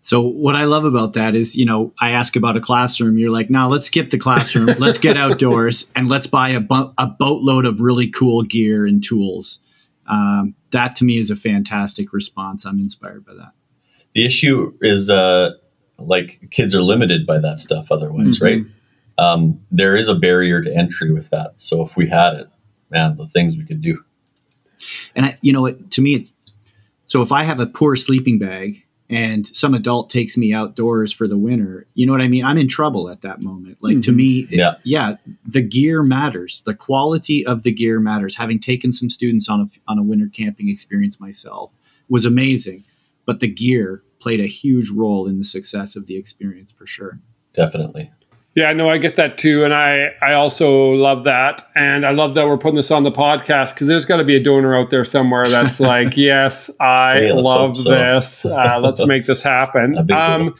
[0.00, 3.18] So what I love about that is, you know, I ask about a classroom.
[3.18, 4.66] You're like, no, let's skip the classroom.
[4.78, 9.04] let's get outdoors and let's buy a, bo- a boatload of really cool gear and
[9.04, 9.60] tools.
[10.06, 12.64] Um, that to me is a fantastic response.
[12.64, 13.52] I'm inspired by that.
[14.14, 15.52] The issue is, uh,
[15.98, 18.44] like kids are limited by that stuff otherwise, mm-hmm.
[18.44, 18.62] right?
[19.18, 21.54] Um, there is a barrier to entry with that.
[21.56, 22.48] So if we had it,
[22.90, 24.04] man, the things we could do.
[25.16, 26.28] And I, you know, to me,
[27.04, 31.26] so if I have a poor sleeping bag and some adult takes me outdoors for
[31.26, 32.44] the winter, you know what I mean?
[32.44, 33.78] I'm in trouble at that moment.
[33.80, 34.00] Like mm-hmm.
[34.02, 34.72] to me, yeah.
[34.72, 36.62] It, yeah, the gear matters.
[36.62, 38.36] The quality of the gear matters.
[38.36, 41.76] Having taken some students on a on a winter camping experience myself
[42.08, 42.84] was amazing,
[43.28, 47.20] but the gear played a huge role in the success of the experience for sure.
[47.52, 48.10] Definitely.
[48.54, 52.34] Yeah, no, I get that too, and I I also love that, and I love
[52.34, 54.88] that we're putting this on the podcast because there's got to be a donor out
[54.88, 57.90] there somewhere that's like, yes, I hey, love so.
[57.90, 58.46] this.
[58.46, 60.10] Uh, let's make this happen.
[60.10, 60.54] Um,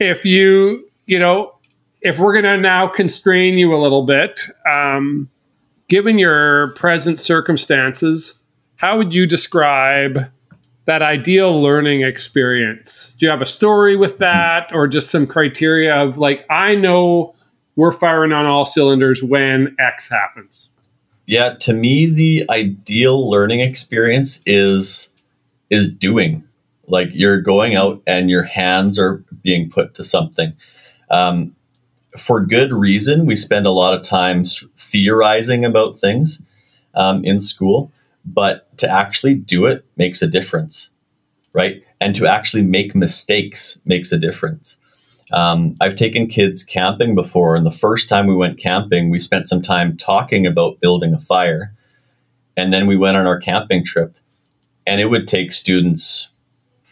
[0.00, 1.54] if you you know,
[2.00, 5.28] if we're gonna now constrain you a little bit, um,
[5.88, 8.40] given your present circumstances,
[8.76, 10.30] how would you describe
[10.86, 13.14] that ideal learning experience?
[13.18, 17.34] Do you have a story with that or just some criteria of like, I know
[17.76, 20.70] we're firing on all cylinders when X happens?
[21.26, 25.08] Yeah, to me, the ideal learning experience is
[25.70, 26.44] is doing.
[26.86, 30.52] Like you're going out and your hands are being put to something.
[31.10, 31.56] Um,
[32.16, 36.42] for good reason, we spend a lot of time theorizing about things
[36.94, 37.90] um, in school,
[38.24, 40.90] but to actually do it makes a difference,
[41.52, 41.82] right?
[42.00, 44.78] And to actually make mistakes makes a difference.
[45.32, 49.46] Um, I've taken kids camping before, and the first time we went camping, we spent
[49.46, 51.74] some time talking about building a fire.
[52.56, 54.16] And then we went on our camping trip,
[54.86, 56.28] and it would take students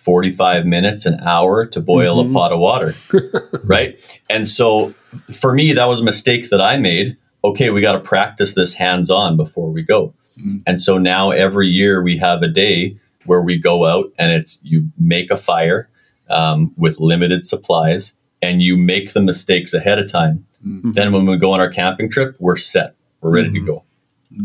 [0.02, 2.34] 45 minutes, an hour to boil mm-hmm.
[2.34, 2.94] a pot of water,
[3.64, 4.20] right?
[4.28, 4.94] And so
[5.32, 7.16] for me, that was a mistake that I made.
[7.44, 10.14] Okay, we got to practice this hands on before we go.
[10.42, 10.58] Mm-hmm.
[10.66, 14.60] And so now every year we have a day where we go out and it's
[14.64, 15.88] you make a fire
[16.28, 20.46] um, with limited supplies and you make the mistakes ahead of time.
[20.66, 20.92] Mm-hmm.
[20.92, 22.94] Then when we go on our camping trip, we're set.
[23.20, 23.66] We're ready mm-hmm.
[23.66, 23.84] to go.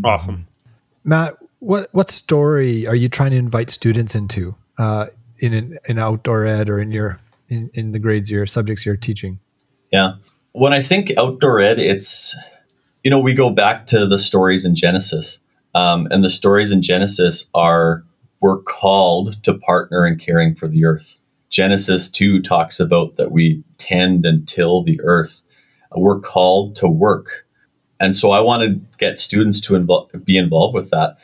[0.03, 0.47] Awesome.
[1.03, 5.07] Matt, what what story are you trying to invite students into uh,
[5.39, 8.97] in an, in outdoor ed or in your in, in the grades your subjects you're
[8.97, 9.39] teaching?
[9.91, 10.15] Yeah.
[10.51, 12.35] When I think outdoor ed, it's
[13.03, 15.39] you know we go back to the stories in Genesis
[15.73, 18.03] um, and the stories in Genesis are
[18.39, 21.17] we're called to partner in caring for the earth.
[21.49, 25.41] Genesis 2 talks about that we tend and till the earth.
[25.95, 27.45] We're called to work.
[27.99, 31.17] And so I want to get students to invo- be involved with that.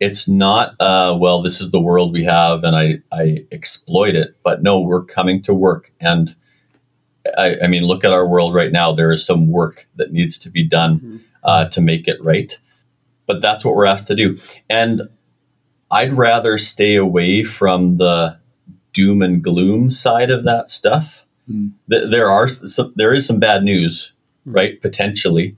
[0.00, 4.36] It's not, uh, well, this is the world we have and I, I exploit it,
[4.42, 5.92] but no, we're coming to work.
[6.00, 6.34] And
[7.38, 8.92] I, I mean, look at our world right now.
[8.92, 11.16] There is some work that needs to be done mm-hmm.
[11.44, 12.58] uh, to make it right
[13.26, 14.38] but that's what we're asked to do.
[14.68, 15.02] And
[15.90, 18.38] I'd rather stay away from the
[18.92, 21.26] doom and gloom side of that stuff.
[21.50, 21.72] Mm.
[21.86, 24.12] There are some, there is some bad news,
[24.46, 24.54] mm.
[24.54, 24.80] right?
[24.80, 25.56] Potentially.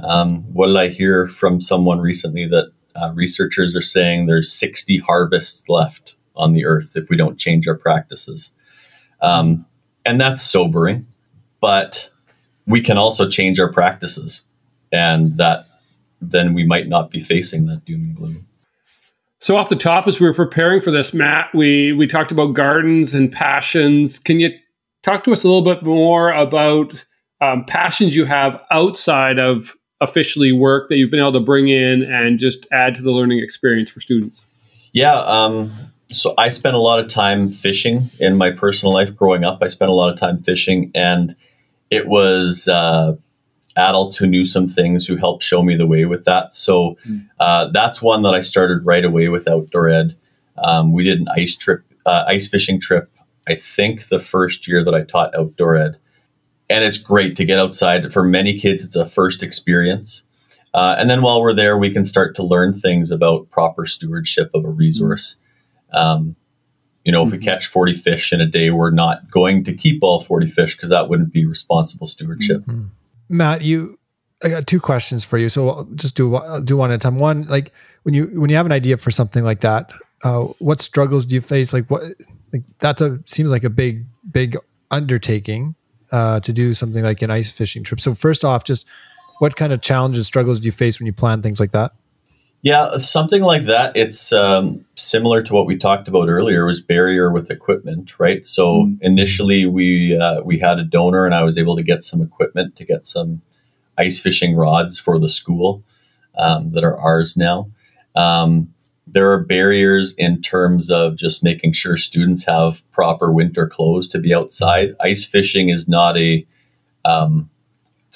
[0.00, 4.98] Um, what did I hear from someone recently that uh, researchers are saying there's 60
[4.98, 8.54] harvests left on the earth if we don't change our practices.
[9.20, 9.66] Um,
[10.04, 11.06] and that's sobering,
[11.60, 12.10] but
[12.66, 14.44] we can also change our practices.
[14.90, 15.66] And that
[16.20, 18.46] then we might not be facing that doom and gloom.
[19.40, 22.48] So off the top, as we were preparing for this, Matt, we we talked about
[22.48, 24.18] gardens and passions.
[24.18, 24.50] Can you
[25.02, 27.04] talk to us a little bit more about
[27.40, 32.02] um, passions you have outside of officially work that you've been able to bring in
[32.02, 34.46] and just add to the learning experience for students?
[34.92, 35.70] Yeah, um,
[36.10, 39.58] so I spent a lot of time fishing in my personal life growing up.
[39.62, 41.36] I spent a lot of time fishing, and
[41.90, 43.16] it was uh,
[43.76, 46.54] adults who knew some things who helped show me the way with that.
[46.54, 46.96] So
[47.38, 50.16] uh, that's one that I started right away with outdoor ed.
[50.58, 53.10] Um, we did an ice trip uh, ice fishing trip.
[53.48, 55.98] I think the first year that I taught outdoor ed,
[56.68, 58.12] and it's great to get outside.
[58.12, 60.24] For many kids, it's a first experience.
[60.72, 64.50] Uh, and then while we're there, we can start to learn things about proper stewardship
[64.54, 65.36] of a resource.
[65.92, 66.36] Um,
[67.04, 67.28] you know, mm-hmm.
[67.28, 67.44] if we mm-hmm.
[67.44, 70.90] catch 40 fish in a day, we're not going to keep all 40 fish because
[70.90, 72.62] that wouldn't be responsible stewardship.
[72.62, 72.86] Mm-hmm.
[73.30, 73.98] Matt, you,
[74.44, 75.48] I got two questions for you.
[75.48, 77.18] So I'll just do do one at a time.
[77.18, 77.72] One, like
[78.02, 79.92] when you when you have an idea for something like that,
[80.24, 81.72] uh, what struggles do you face?
[81.72, 82.02] Like what,
[82.52, 84.56] like that's a seems like a big big
[84.90, 85.76] undertaking
[86.10, 88.00] uh, to do something like an ice fishing trip.
[88.00, 88.86] So first off, just
[89.38, 91.92] what kind of challenges, struggles do you face when you plan things like that?
[92.62, 93.96] Yeah, something like that.
[93.96, 96.66] It's um, similar to what we talked about earlier.
[96.66, 98.46] Was barrier with equipment, right?
[98.46, 99.02] So mm-hmm.
[99.02, 102.76] initially, we uh, we had a donor, and I was able to get some equipment
[102.76, 103.40] to get some
[103.96, 105.82] ice fishing rods for the school
[106.36, 107.70] um, that are ours now.
[108.14, 108.74] Um,
[109.06, 114.18] there are barriers in terms of just making sure students have proper winter clothes to
[114.18, 114.94] be outside.
[115.00, 116.46] Ice fishing is not a
[117.06, 117.48] um,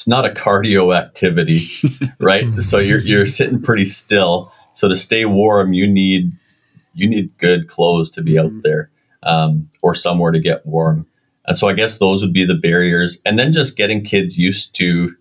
[0.04, 1.66] it's not a cardio activity,
[2.20, 2.44] right?
[2.62, 4.52] so you're you're sitting pretty still.
[4.74, 6.32] So to stay warm, you need
[6.92, 8.60] you need good clothes to be out mm-hmm.
[8.60, 8.90] there
[9.22, 11.06] um, or somewhere to get warm.
[11.46, 14.74] And so I guess those would be the barriers, and then just getting kids used
[14.76, 15.16] to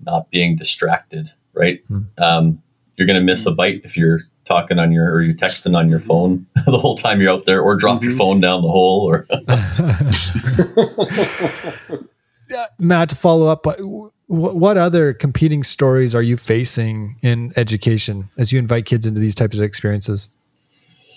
[0.00, 1.86] not being distracted, right?
[1.90, 2.22] Mm-hmm.
[2.22, 2.62] Um,
[2.96, 5.90] you're going to miss a bite if you're talking on your or you're texting on
[5.90, 8.08] your phone the whole time you're out there or drop mm-hmm.
[8.08, 9.26] your phone down the hole or
[12.78, 13.66] Matt to follow up
[14.26, 19.34] what other competing stories are you facing in education as you invite kids into these
[19.34, 20.30] types of experiences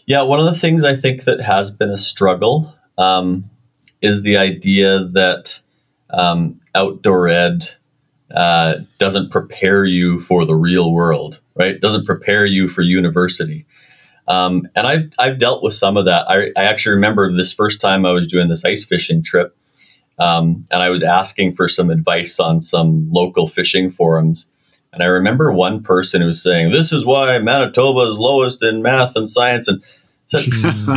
[0.08, 3.50] yeah one of the things I think that has been a struggle um,
[4.02, 5.62] is the idea that
[6.10, 7.68] um, outdoor ed
[8.34, 11.80] uh, doesn't prepare you for the real world, right?
[11.80, 13.66] Doesn't prepare you for university.
[14.28, 16.26] Um, and I've, I've dealt with some of that.
[16.30, 19.56] I, I, actually remember this first time I was doing this ice fishing trip,
[20.20, 24.48] um, and I was asking for some advice on some local fishing forums.
[24.94, 28.82] And I remember one person who was saying, "This is why Manitoba is lowest in
[28.82, 29.84] math and science." And
[30.28, 30.46] said,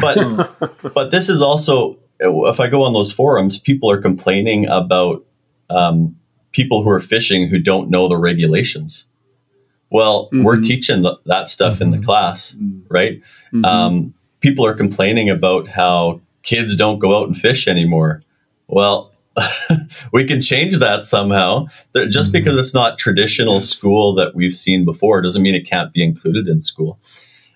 [0.01, 5.25] but but this is also if I go on those forums, people are complaining about
[5.69, 6.17] um,
[6.53, 9.07] people who are fishing who don't know the regulations.
[9.91, 10.43] Well, mm-hmm.
[10.43, 11.83] we're teaching the, that stuff mm-hmm.
[11.83, 12.07] in the mm-hmm.
[12.07, 12.87] class, mm-hmm.
[12.89, 13.21] right?
[13.53, 13.65] Mm-hmm.
[13.65, 18.23] Um, people are complaining about how kids don't go out and fish anymore.
[18.69, 19.13] Well,
[20.13, 21.67] we can change that somehow.
[21.95, 22.33] Just mm-hmm.
[22.33, 26.49] because it's not traditional school that we've seen before doesn't mean it can't be included
[26.49, 26.99] in school.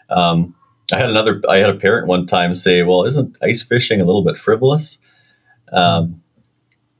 [0.09, 0.55] Um,
[0.93, 1.41] I had another.
[1.49, 4.99] I had a parent one time say, "Well, isn't ice fishing a little bit frivolous?"
[5.73, 6.23] Um,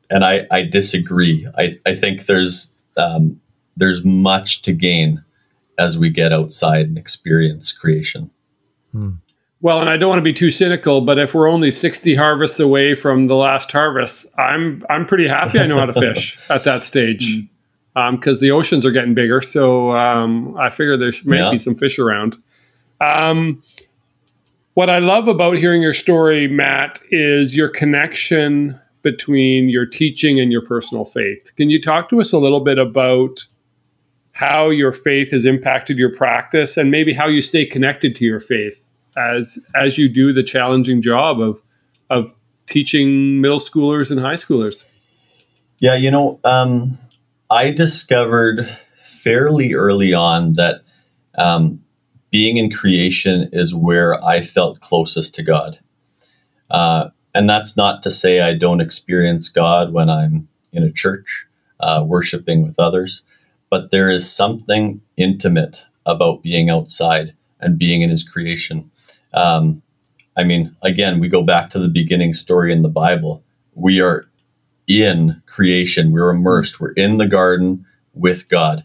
[0.09, 1.49] and I, I disagree.
[1.57, 3.41] I, I think there's um,
[3.77, 5.25] there's much to gain
[5.79, 8.31] as we get outside and experience creation.
[8.93, 9.15] Hmm.
[9.63, 12.59] Well, and I don't want to be too cynical, but if we're only 60 harvests
[12.59, 16.65] away from the last harvest, I'm I'm pretty happy I know how to fish at
[16.65, 17.43] that stage
[17.95, 19.43] because um, the oceans are getting bigger.
[19.43, 21.51] So um, I figure there may yeah.
[21.51, 22.39] be some fish around.
[23.01, 23.63] Um,
[24.75, 30.53] what I love about hearing your story, Matt, is your connection between your teaching and
[30.53, 31.53] your personal faith.
[31.57, 33.41] Can you talk to us a little bit about
[34.33, 38.41] how your faith has impacted your practice and maybe how you stay connected to your
[38.41, 38.87] faith
[39.31, 41.63] as as you do the challenging job of
[42.09, 42.35] of
[42.67, 44.85] teaching middle schoolers and high schoolers?
[45.79, 46.99] Yeah, you know, um,
[47.51, 48.67] I discovered
[49.03, 50.83] fairly early on that
[51.37, 51.83] um,
[52.31, 55.79] being in creation is where I felt closest to God.
[56.71, 61.47] Uh, and that's not to say I don't experience God when I'm in a church,
[61.81, 63.23] uh, worshiping with others,
[63.71, 68.91] but there is something intimate about being outside and being in His creation.
[69.33, 69.83] Um,
[70.37, 73.45] I mean, again, we go back to the beginning story in the Bible.
[73.75, 74.29] We are
[74.87, 78.85] in creation, we're immersed, we're in the garden with God.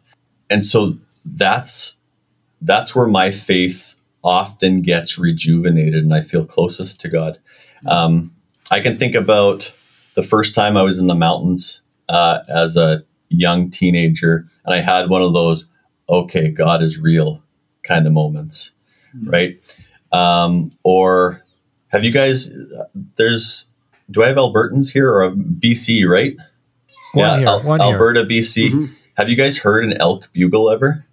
[0.49, 0.95] And so
[1.25, 1.97] that's
[2.61, 7.39] that's where my faith often gets rejuvenated and I feel closest to God.
[7.85, 8.35] Um,
[8.71, 9.71] I can think about
[10.15, 14.81] the first time I was in the mountains uh, as a young teenager, and I
[14.81, 15.67] had one of those,
[16.09, 17.43] okay, God is real
[17.85, 18.71] kind of moments,
[19.15, 19.29] mm-hmm.
[19.29, 19.77] right?
[20.11, 21.43] Um, or
[21.89, 22.53] have you guys,
[23.15, 23.69] there's,
[24.11, 26.35] do I have Albertans here or BC, right?
[27.13, 28.41] One yeah, here, Al- one Alberta, here.
[28.41, 28.69] BC.
[28.69, 28.93] Mm-hmm.
[29.17, 31.05] Have you guys heard an elk bugle ever?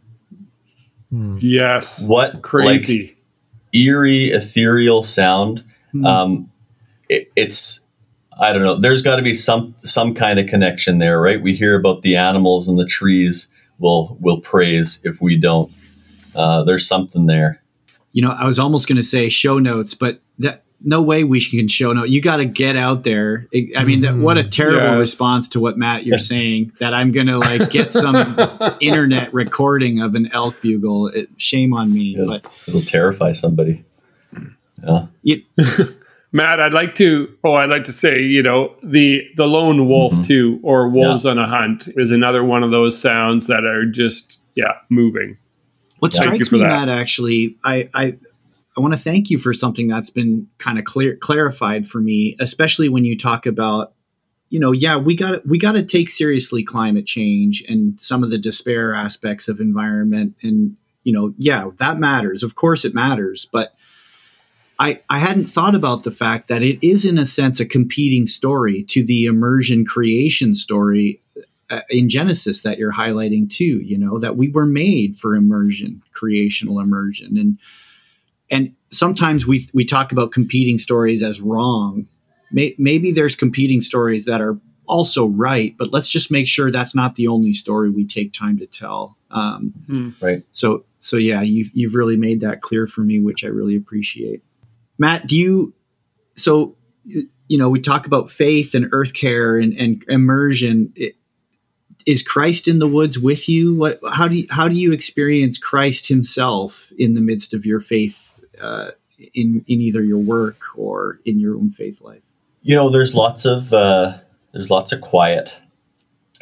[1.12, 1.38] Mm.
[1.40, 2.06] Yes.
[2.06, 3.16] What crazy, like,
[3.72, 5.64] eerie, ethereal sound.
[5.94, 6.06] Mm.
[6.06, 6.52] Um,
[7.08, 7.82] it, it's
[8.40, 8.76] I don't know.
[8.76, 11.40] There's got to be some some kind of connection there, right?
[11.40, 15.70] We hear about the animals and the trees will will praise if we don't.
[16.34, 17.62] Uh, there's something there.
[18.12, 21.40] You know, I was almost going to say show notes, but that no way we
[21.40, 22.04] can show no.
[22.04, 23.46] You got to get out there.
[23.76, 24.98] I mean, that, what a terrible yes.
[24.98, 26.72] response to what Matt you're saying.
[26.80, 28.36] That I'm gonna like get some
[28.80, 31.08] internet recording of an elk bugle.
[31.08, 33.84] It, shame on me, it'll, but it'll terrify somebody.
[34.82, 35.06] Yeah.
[35.24, 35.44] It,
[36.32, 37.32] Matt, I'd like to.
[37.44, 40.22] Oh, I'd like to say, you know, the the lone wolf mm-hmm.
[40.22, 41.32] too, or wolves yeah.
[41.32, 45.36] on a hunt, is another one of those sounds that are just yeah moving.
[46.02, 46.66] What strikes me, that.
[46.66, 48.16] Matt, actually, I I
[48.76, 52.34] I want to thank you for something that's been kind of clear clarified for me,
[52.40, 53.92] especially when you talk about,
[54.48, 58.30] you know, yeah, we got we got to take seriously climate change and some of
[58.30, 62.42] the despair aspects of environment, and you know, yeah, that matters.
[62.42, 63.72] Of course, it matters, but
[64.80, 68.26] I, I hadn't thought about the fact that it is, in a sense, a competing
[68.26, 71.20] story to the immersion creation story
[71.90, 73.80] in Genesis that you're highlighting too.
[73.80, 77.58] You know that we were made for immersion, creational immersion, and
[78.50, 82.06] and sometimes we we talk about competing stories as wrong.
[82.50, 86.94] May, maybe there's competing stories that are also right, but let's just make sure that's
[86.94, 89.16] not the only story we take time to tell.
[89.30, 90.10] Um, hmm.
[90.20, 90.42] Right.
[90.52, 94.42] So so yeah, you've you've really made that clear for me, which I really appreciate.
[94.98, 95.74] Matt, do you
[96.34, 100.92] so you know we talk about faith and earth care and, and immersion.
[100.94, 101.16] It,
[102.06, 103.74] is Christ in the woods with you?
[103.74, 107.80] What how do you, how do you experience Christ Himself in the midst of your
[107.80, 108.92] faith uh,
[109.34, 112.26] in in either your work or in your own faith life?
[112.62, 114.18] You know, there's lots of uh,
[114.52, 115.58] there's lots of quiet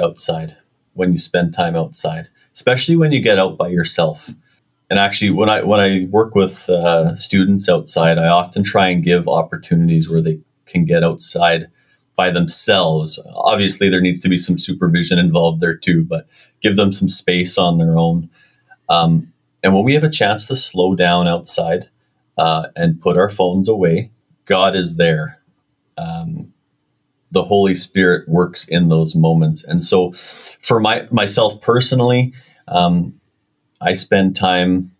[0.01, 0.57] outside
[0.95, 4.31] when you spend time outside, especially when you get out by yourself
[4.91, 9.05] and actually when i when i work with uh, students outside i often try and
[9.05, 11.69] give opportunities where they can get outside
[12.17, 13.19] by themselves.
[13.35, 16.27] Obviously there needs to be some supervision involved there too but
[16.63, 18.29] give them some space on their own.
[18.89, 19.33] Um,
[19.63, 21.89] and when we have a chance to slow down outside
[22.39, 24.11] uh, and put our phones away
[24.47, 25.41] god is there.
[25.97, 26.53] Um,
[27.31, 29.65] the holy spirit works in those moments.
[29.65, 32.33] And so for my myself personally
[32.69, 33.21] um,
[33.81, 34.93] I spend time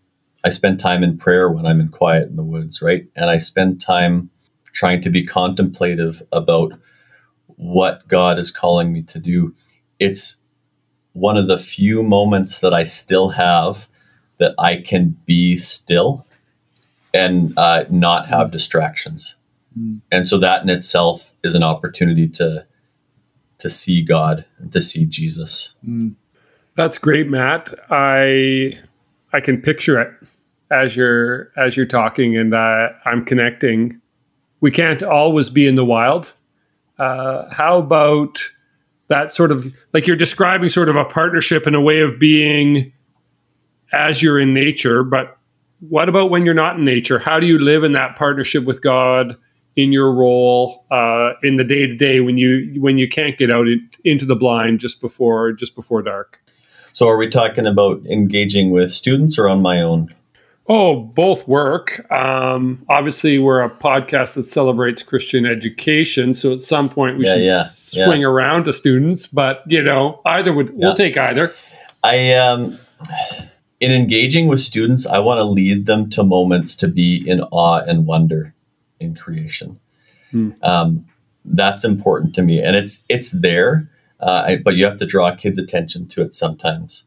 [0.43, 3.05] I spend time in prayer when I'm in quiet in the woods, right?
[3.15, 4.29] And I spend time
[4.73, 6.73] trying to be contemplative about
[7.57, 9.55] what God is calling me to do.
[9.99, 10.41] It's
[11.13, 13.87] one of the few moments that I still have
[14.37, 16.25] that I can be still
[17.13, 19.35] and uh, not have distractions.
[19.77, 20.01] Mm.
[20.11, 22.65] And so that in itself is an opportunity to
[23.59, 25.75] to see God and to see Jesus.
[25.87, 26.15] Mm.
[26.75, 27.73] That's great, Matt.
[27.89, 28.73] I
[29.33, 30.11] I can picture it
[30.71, 34.01] as you're as you're talking, and uh, I'm connecting.
[34.61, 36.33] We can't always be in the wild.
[37.01, 38.37] Uh, how about
[39.07, 42.93] that sort of like you're describing sort of a partnership and a way of being
[43.91, 45.35] as you're in nature, but
[45.79, 47.17] what about when you're not in nature?
[47.17, 49.35] How do you live in that partnership with God
[49.75, 53.49] in your role uh, in the day to day when you when you can't get
[53.49, 56.39] out in, into the blind just before just before dark?
[56.93, 60.13] So, are we talking about engaging with students or on my own?
[60.67, 62.09] Oh, both work.
[62.11, 67.35] Um, obviously, we're a podcast that celebrates Christian education, so at some point we yeah,
[67.35, 68.27] should yeah, swing yeah.
[68.27, 69.27] around to students.
[69.27, 71.51] But you know, either would we'll take either.
[72.03, 72.77] I um,
[73.79, 77.79] in engaging with students, I want to lead them to moments to be in awe
[77.79, 78.53] and wonder
[78.99, 79.79] in creation.
[80.29, 80.51] Hmm.
[80.61, 81.05] Um,
[81.43, 83.89] that's important to me, and it's it's there
[84.21, 87.05] uh, I, but you have to draw kids' attention to it sometimes.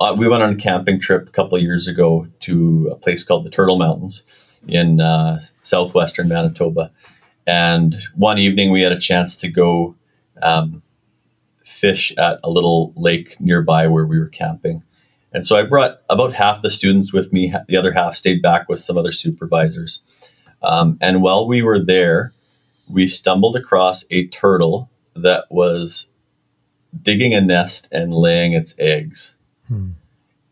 [0.00, 3.44] Uh, we went on a camping trip a couple years ago to a place called
[3.44, 4.24] the Turtle Mountains
[4.66, 6.90] in uh, southwestern Manitoba.
[7.46, 9.94] And one evening we had a chance to go
[10.42, 10.82] um,
[11.64, 14.82] fish at a little lake nearby where we were camping.
[15.32, 18.68] And so I brought about half the students with me, the other half stayed back
[18.68, 20.02] with some other supervisors.
[20.62, 22.32] Um, and while we were there,
[22.88, 26.08] we stumbled across a turtle that was
[27.02, 29.36] digging a nest and laying its eggs.
[29.70, 29.90] Hmm.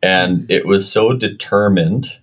[0.00, 2.18] And it was so determined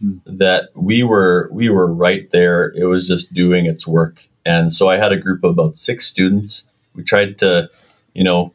[0.00, 0.18] hmm.
[0.26, 2.72] that we were we were right there.
[2.76, 4.26] It was just doing its work.
[4.44, 6.66] And so I had a group of about six students.
[6.94, 7.70] We tried to,
[8.14, 8.52] you know,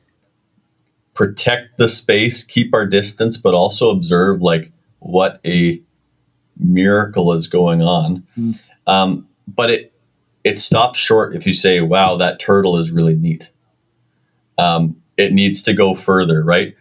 [1.13, 5.81] protect the space, keep our distance, but also observe like what a
[6.57, 8.27] miracle is going on.
[8.35, 8.51] Hmm.
[8.87, 9.93] Um, but it
[10.43, 13.49] it stops short if you say, "Wow, that turtle is really neat."
[14.57, 16.75] Um, it needs to go further, right?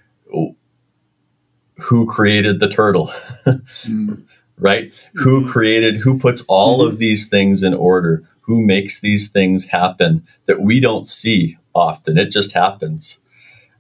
[1.79, 3.07] Who created the turtle?
[3.47, 4.23] mm.
[4.59, 4.91] Right?
[4.91, 5.19] Mm-hmm.
[5.21, 6.93] Who created, who puts all mm-hmm.
[6.93, 8.29] of these things in order?
[8.43, 12.19] Who makes these things happen that we don't see often?
[12.19, 13.21] It just happens.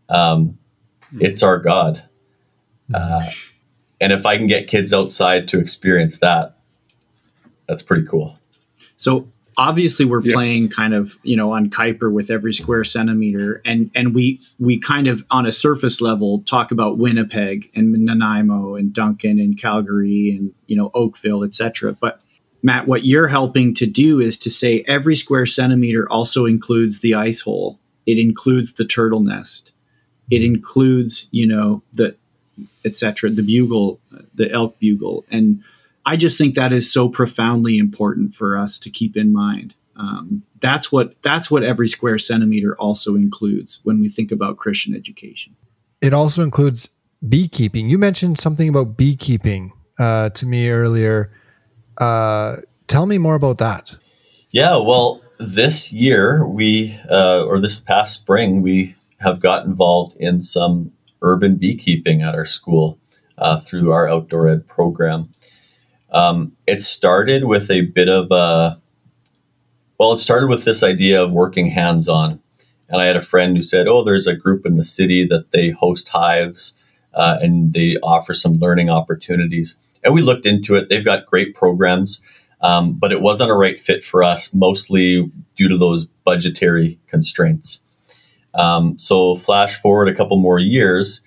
[0.08, 0.58] Um,
[1.12, 1.22] mm.
[1.22, 2.04] It's our God.
[2.90, 2.94] Mm.
[2.94, 3.30] Uh,
[4.00, 6.56] and if I can get kids outside to experience that,
[7.66, 8.38] that's pretty cool.
[8.96, 10.34] So obviously we're yes.
[10.34, 14.78] playing kind of you know on Kuyper with every square centimeter, and and we we
[14.78, 20.30] kind of on a surface level talk about Winnipeg and Nanaimo and Duncan and Calgary
[20.36, 21.96] and you know Oakville, etc.
[21.98, 22.20] But
[22.62, 27.14] Matt, what you're helping to do is to say every square centimeter also includes the
[27.14, 27.78] ice hole.
[28.06, 29.74] It includes the turtle nest.
[30.30, 32.16] It includes you know the
[32.84, 33.30] etc.
[33.30, 34.00] The bugle,
[34.34, 35.62] the elk bugle, and
[36.06, 39.74] I just think that is so profoundly important for us to keep in mind.
[39.96, 44.94] Um, that's what that's what every square centimeter also includes when we think about Christian
[44.94, 45.54] education.
[46.00, 46.90] It also includes
[47.26, 47.88] beekeeping.
[47.88, 51.30] You mentioned something about beekeeping uh, to me earlier.
[51.98, 52.56] Uh,
[52.88, 53.96] tell me more about that.
[54.50, 60.42] Yeah, well, this year we uh, or this past spring we have got involved in
[60.42, 60.92] some
[61.22, 62.98] urban beekeeping at our school
[63.38, 65.30] uh, through our outdoor ed program.
[66.14, 68.80] Um, it started with a bit of a,
[69.98, 72.40] well, it started with this idea of working hands on.
[72.88, 75.50] And I had a friend who said, Oh, there's a group in the city that
[75.50, 76.74] they host hives
[77.14, 79.78] uh, and they offer some learning opportunities.
[80.02, 80.88] And we looked into it.
[80.88, 82.22] They've got great programs,
[82.60, 87.82] um, but it wasn't a right fit for us, mostly due to those budgetary constraints.
[88.54, 91.22] Um, so, flash forward a couple more years,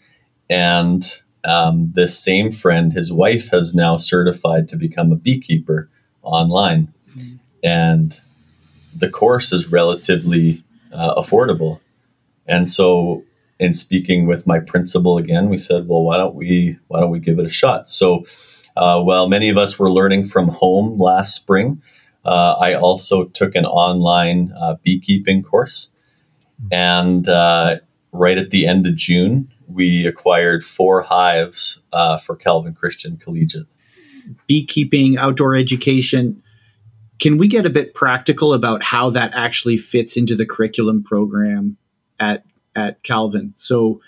[0.50, 1.06] and
[1.48, 5.90] um, this same friend, his wife, has now certified to become a beekeeper
[6.22, 6.94] online.
[7.16, 7.36] Mm-hmm.
[7.64, 8.20] And
[8.94, 11.80] the course is relatively uh, affordable.
[12.46, 13.24] And so,
[13.60, 17.20] in speaking with my principal again, we said, well, why don't we why don't we
[17.20, 17.90] give it a shot?
[17.90, 18.26] So,
[18.76, 21.82] uh, while many of us were learning from home last spring,
[22.26, 25.90] uh, I also took an online uh, beekeeping course.
[26.72, 27.78] And uh,
[28.12, 33.68] right at the end of June, we acquired four hives uh, for Calvin Christian Collegiate.
[34.48, 36.42] Beekeeping, outdoor education.
[37.20, 41.78] Can we get a bit practical about how that actually fits into the curriculum program
[42.20, 42.44] at
[42.76, 43.54] at Calvin?
[43.56, 44.02] So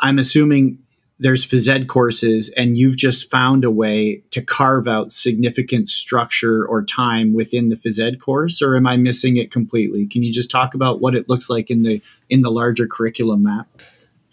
[0.00, 0.78] I'm assuming
[1.18, 6.64] there's phys ed courses and you've just found a way to carve out significant structure
[6.66, 10.32] or time within the phys ed course or am i missing it completely can you
[10.32, 13.66] just talk about what it looks like in the in the larger curriculum map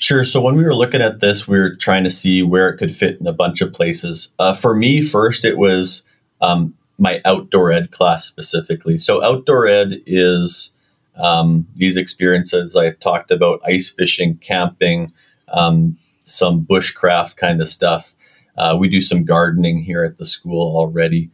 [0.05, 0.23] Sure.
[0.23, 2.93] So when we were looking at this, we were trying to see where it could
[2.93, 4.35] fit in a bunch of places.
[4.37, 6.03] Uh, for me, first, it was
[6.41, 8.99] um, my outdoor ed class specifically.
[8.99, 10.75] So outdoor ed is
[11.15, 15.11] um, these experiences I've talked about: ice fishing, camping,
[15.47, 18.13] um, some bushcraft kind of stuff.
[18.55, 21.31] Uh, we do some gardening here at the school already,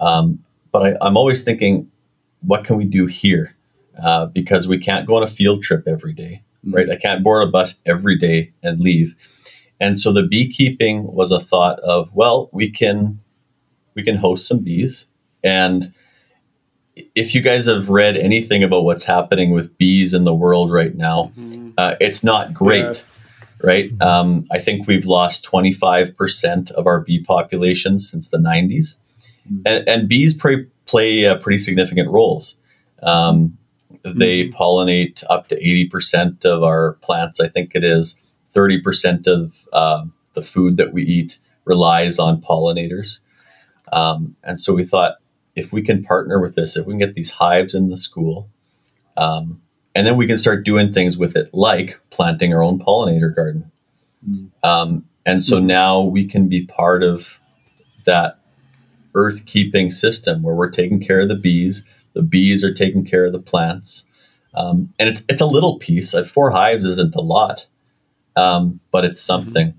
[0.00, 1.90] um, but I, am always thinking,
[2.42, 3.56] what can we do here?
[3.98, 6.90] Uh, because we can't go on a field trip every day right?
[6.90, 9.14] I can't board a bus every day and leave.
[9.80, 13.20] And so the beekeeping was a thought of, well, we can
[13.94, 15.08] we can host some bees.
[15.42, 15.92] And
[17.14, 20.94] if you guys have read anything about what's happening with bees in the world right
[20.94, 21.70] now, mm-hmm.
[21.76, 22.82] uh, it's not great.
[22.82, 23.18] Yes.
[23.62, 23.90] Right.
[24.00, 28.96] Um, I think we've lost 25% of our bee population since the 90s.
[29.48, 29.60] Mm-hmm.
[29.66, 32.56] And, and, bees play, play uh, pretty significant roles.
[33.02, 33.58] Um,
[34.02, 34.56] they mm-hmm.
[34.56, 38.34] pollinate up to 80% of our plants, I think it is.
[38.54, 43.20] 30% of uh, the food that we eat relies on pollinators.
[43.92, 45.16] Um, and so we thought
[45.54, 48.48] if we can partner with this, if we can get these hives in the school,
[49.16, 49.60] um,
[49.94, 53.70] and then we can start doing things with it, like planting our own pollinator garden.
[54.28, 54.50] Mm.
[54.62, 55.64] Um, and so mm.
[55.64, 57.40] now we can be part of
[58.04, 58.38] that
[59.14, 63.24] earth keeping system where we're taking care of the bees, the bees are taking care
[63.24, 64.04] of the plants.
[64.54, 66.14] Um, and it's it's a little piece.
[66.14, 67.66] Uh, four hives isn't a lot,
[68.36, 69.68] um, but it's something.
[69.68, 69.78] Mm-hmm.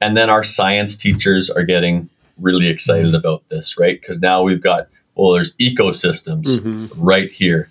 [0.00, 3.14] And then our science teachers are getting really excited mm-hmm.
[3.14, 3.98] about this, right?
[3.98, 7.00] Because now we've got well, there's ecosystems mm-hmm.
[7.00, 7.70] right here,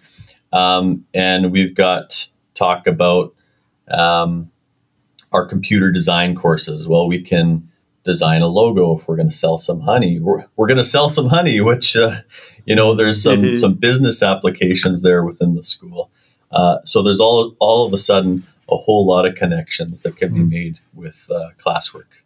[0.51, 3.35] um, and we've got talk about
[3.89, 4.51] um,
[5.31, 6.87] our computer design courses.
[6.87, 7.69] Well, we can
[8.03, 10.19] design a logo if we're going to sell some honey.
[10.19, 12.17] We're, we're going to sell some honey, which uh,
[12.65, 13.55] you know there's some mm-hmm.
[13.55, 16.09] some business applications there within the school.
[16.51, 20.29] Uh, so there's all all of a sudden a whole lot of connections that can
[20.29, 20.49] mm-hmm.
[20.49, 22.23] be made with uh, classwork.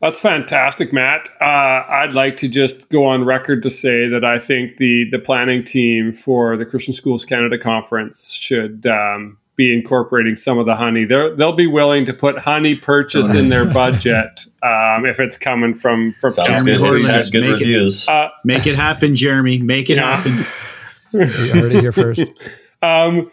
[0.00, 1.28] That's fantastic, Matt.
[1.40, 5.18] Uh, I'd like to just go on record to say that I think the the
[5.18, 10.76] planning team for the Christian Schools Canada conference should um, be incorporating some of the
[10.76, 11.04] honey.
[11.04, 15.74] They're, they'll be willing to put honey purchase in their budget um, if it's coming
[15.74, 17.04] from from Sounds Jeremy good.
[17.06, 18.04] Has good make reviews.
[18.04, 19.60] It, uh, make it happen, Jeremy.
[19.60, 20.16] Make it yeah.
[20.16, 20.46] happen.
[21.12, 21.26] you
[21.60, 22.24] heard it here first.
[22.82, 23.30] Um,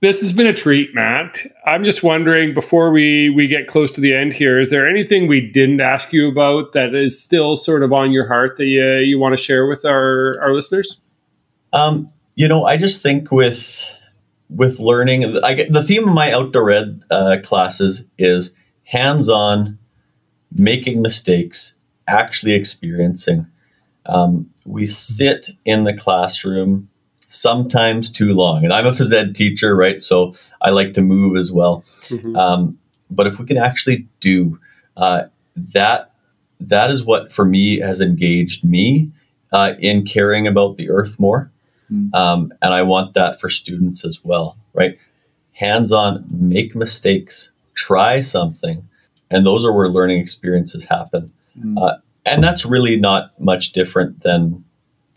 [0.00, 1.38] this has been a treat, Matt.
[1.64, 5.26] I'm just wondering before we we get close to the end here, is there anything
[5.26, 8.84] we didn't ask you about that is still sort of on your heart that you,
[8.98, 11.00] you want to share with our our listeners?
[11.72, 13.98] Um, you know, I just think with
[14.48, 19.78] with learning, I get the theme of my outdoor ed uh, classes is hands-on,
[20.52, 21.74] making mistakes,
[22.06, 23.46] actually experiencing.
[24.06, 26.88] Um, we sit in the classroom
[27.28, 30.02] sometimes too long, and I'm a phys ed teacher, right?
[30.02, 31.82] So I like to move as well.
[32.08, 32.36] Mm-hmm.
[32.36, 32.78] Um,
[33.10, 34.60] but if we can actually do
[34.96, 35.24] uh,
[35.56, 36.12] that,
[36.60, 39.10] that is what for me has engaged me
[39.52, 41.50] uh, in caring about the earth more.
[41.90, 42.14] Mm.
[42.14, 44.98] Um, and I want that for students as well, right?
[45.52, 48.88] Hands on, make mistakes, try something.
[49.30, 51.32] And those are where learning experiences happen.
[51.58, 51.80] Mm.
[51.80, 54.64] Uh, and that's really not much different than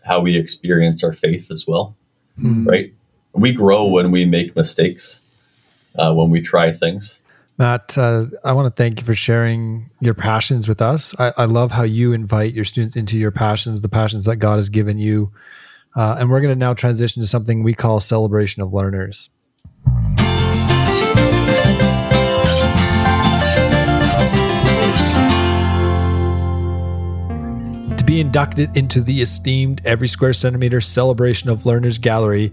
[0.04, 1.96] how we experience our faith as well,
[2.38, 2.66] mm.
[2.66, 2.92] right?
[3.32, 5.20] We grow when we make mistakes,
[5.96, 7.20] uh, when we try things.
[7.58, 11.14] Matt, uh, I want to thank you for sharing your passions with us.
[11.20, 14.56] I, I, love how you invite your students into your passions, the passions that God
[14.56, 15.30] has given you.
[15.96, 19.28] Uh, and we're going to now transition to something we call celebration of learners.
[27.96, 32.52] To be inducted into the esteemed Every Square Centimeter Celebration of Learners Gallery,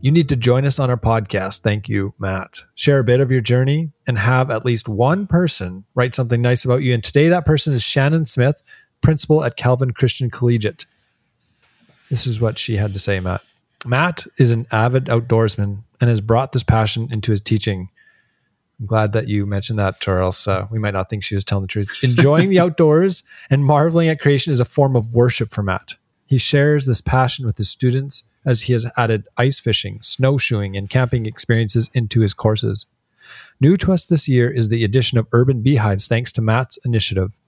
[0.00, 1.62] you need to join us on our podcast.
[1.62, 2.58] Thank you, Matt.
[2.74, 6.64] Share a bit of your journey and have at least one person write something nice
[6.64, 6.92] about you.
[6.92, 8.60] And today, that person is Shannon Smith,
[9.00, 10.84] principal at Calvin Christian Collegiate.
[12.10, 13.42] This is what she had to say, Matt.
[13.86, 17.90] Matt is an avid outdoorsman and has brought this passion into his teaching.
[18.80, 21.44] I'm glad that you mentioned that, or else uh, we might not think she was
[21.44, 21.88] telling the truth.
[22.02, 25.94] Enjoying the outdoors and marveling at creation is a form of worship for Matt.
[26.26, 30.90] He shares this passion with his students as he has added ice fishing, snowshoeing, and
[30.90, 32.86] camping experiences into his courses.
[33.60, 37.38] New to us this year is the addition of urban beehives thanks to Matt's initiative.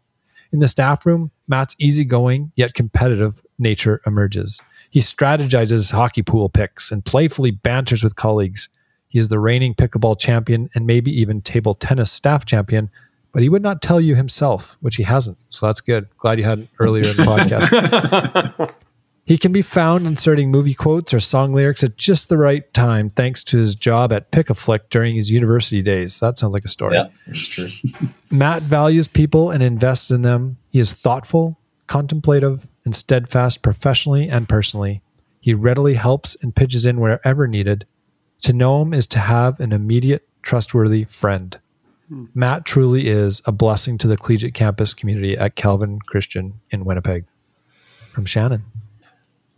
[0.52, 4.60] In the staff room, Matt's easygoing yet competitive nature emerges.
[4.90, 8.68] He strategizes hockey pool picks and playfully banters with colleagues.
[9.08, 12.90] He is the reigning pickleball champion and maybe even table tennis staff champion,
[13.32, 15.38] but he would not tell you himself, which he hasn't.
[15.50, 16.08] So that's good.
[16.18, 18.74] Glad you had it earlier in the podcast.
[19.26, 23.10] He can be found inserting movie quotes or song lyrics at just the right time,
[23.10, 26.20] thanks to his job at Pick a Flick during his university days.
[26.20, 26.94] That sounds like a story.
[26.94, 27.66] Yeah, that's true.
[28.30, 30.58] Matt values people and invests in them.
[30.70, 31.58] He is thoughtful,
[31.88, 35.02] contemplative, and steadfast professionally and personally.
[35.40, 37.84] He readily helps and pitches in wherever needed.
[38.42, 41.58] To know him is to have an immediate, trustworthy friend.
[42.08, 42.26] Hmm.
[42.32, 47.24] Matt truly is a blessing to the collegiate campus community at Calvin Christian in Winnipeg.
[48.12, 48.64] From Shannon.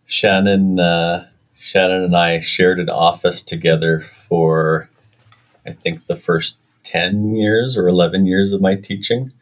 [0.08, 1.28] Shannon, uh,
[1.58, 4.88] Shannon and I shared an office together for,
[5.66, 9.32] I think, the first 10 years or 11 years of my teaching.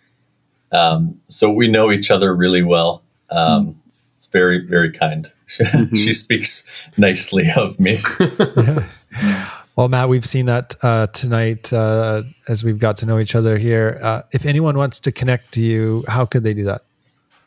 [0.72, 3.02] Um, so we know each other really well.
[3.30, 3.74] Um, mm.
[4.16, 5.32] It's very, very kind.
[5.46, 5.94] Mm-hmm.
[5.94, 7.98] she speaks nicely of me.
[9.76, 13.58] Well, Matt, we've seen that uh, tonight uh, as we've got to know each other
[13.58, 13.98] here.
[14.02, 16.82] Uh, if anyone wants to connect to you, how could they do that?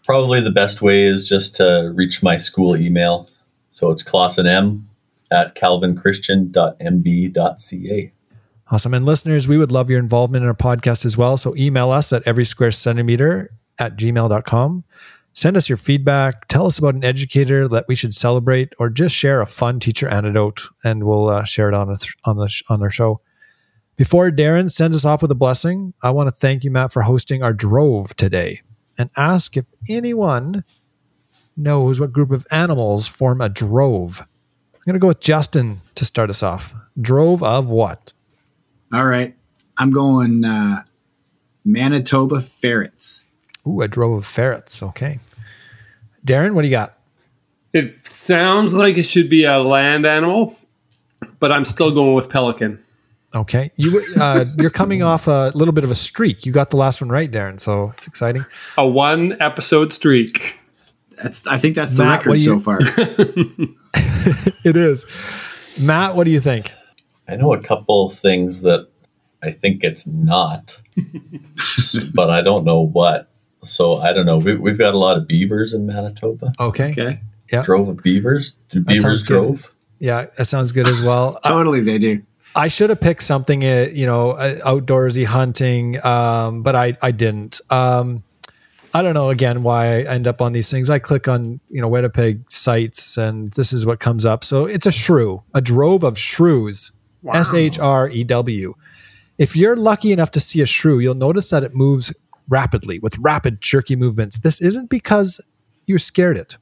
[0.09, 3.29] Probably the best way is just to reach my school email.
[3.69, 4.85] So it's klassenm
[5.31, 8.11] at calvinchristian.mb.ca.
[8.71, 8.93] Awesome.
[8.95, 11.37] And listeners, we would love your involvement in our podcast as well.
[11.37, 14.83] So email us at every square centimeter at gmail.com.
[15.33, 16.47] Send us your feedback.
[16.47, 20.09] Tell us about an educator that we should celebrate, or just share a fun teacher
[20.09, 23.19] anecdote, and we'll uh, share it on, th- on, the sh- on our show.
[23.95, 27.03] Before Darren sends us off with a blessing, I want to thank you, Matt, for
[27.03, 28.61] hosting our drove today
[28.99, 30.63] and ask if anyone
[31.57, 34.21] knows what group of animals form a drove.
[34.73, 36.75] I'm going to go with Justin to start us off.
[36.99, 38.13] Drove of what?
[38.93, 39.35] All right.
[39.77, 40.83] I'm going uh,
[41.63, 43.23] Manitoba ferrets.
[43.65, 44.83] Ooh, a drove of ferrets.
[44.83, 45.19] Okay.
[46.25, 46.95] Darren, what do you got?
[47.71, 50.57] It sounds like it should be a land animal,
[51.39, 52.83] but I'm still going with pelican.
[53.35, 56.45] Okay, you uh, you're coming off a little bit of a streak.
[56.45, 57.59] You got the last one right, Darren.
[57.59, 58.43] So it's exciting.
[58.77, 60.55] A one episode streak.
[61.21, 62.79] That's I think that's the Matt, record you, so far.
[64.63, 65.05] it is.
[65.79, 66.73] Matt, what do you think?
[67.27, 68.87] I know a couple things that
[69.43, 70.81] I think it's not,
[72.13, 73.29] but I don't know what.
[73.63, 74.37] So I don't know.
[74.37, 76.53] We, have got a lot of beavers in Manitoba.
[76.59, 76.91] Okay.
[76.91, 77.21] Okay.
[77.51, 77.61] Yeah.
[77.61, 78.53] Drove of beavers.
[78.69, 79.73] Do beavers drove?
[79.99, 81.37] Yeah, that sounds good as well.
[81.43, 82.23] totally, uh, they do.
[82.55, 87.11] I should have picked something, uh, you know, uh, outdoorsy hunting, um, but I I
[87.11, 87.61] didn't.
[87.69, 88.23] Um,
[88.93, 90.89] I don't know again why I end up on these things.
[90.89, 94.43] I click on you know Winnipeg sites, and this is what comes up.
[94.43, 96.91] So it's a shrew, a drove of shrews,
[97.31, 98.73] S H R E W.
[99.37, 102.13] If you're lucky enough to see a shrew, you'll notice that it moves
[102.49, 104.39] rapidly with rapid, jerky movements.
[104.39, 105.39] This isn't because
[105.85, 106.57] you scared it.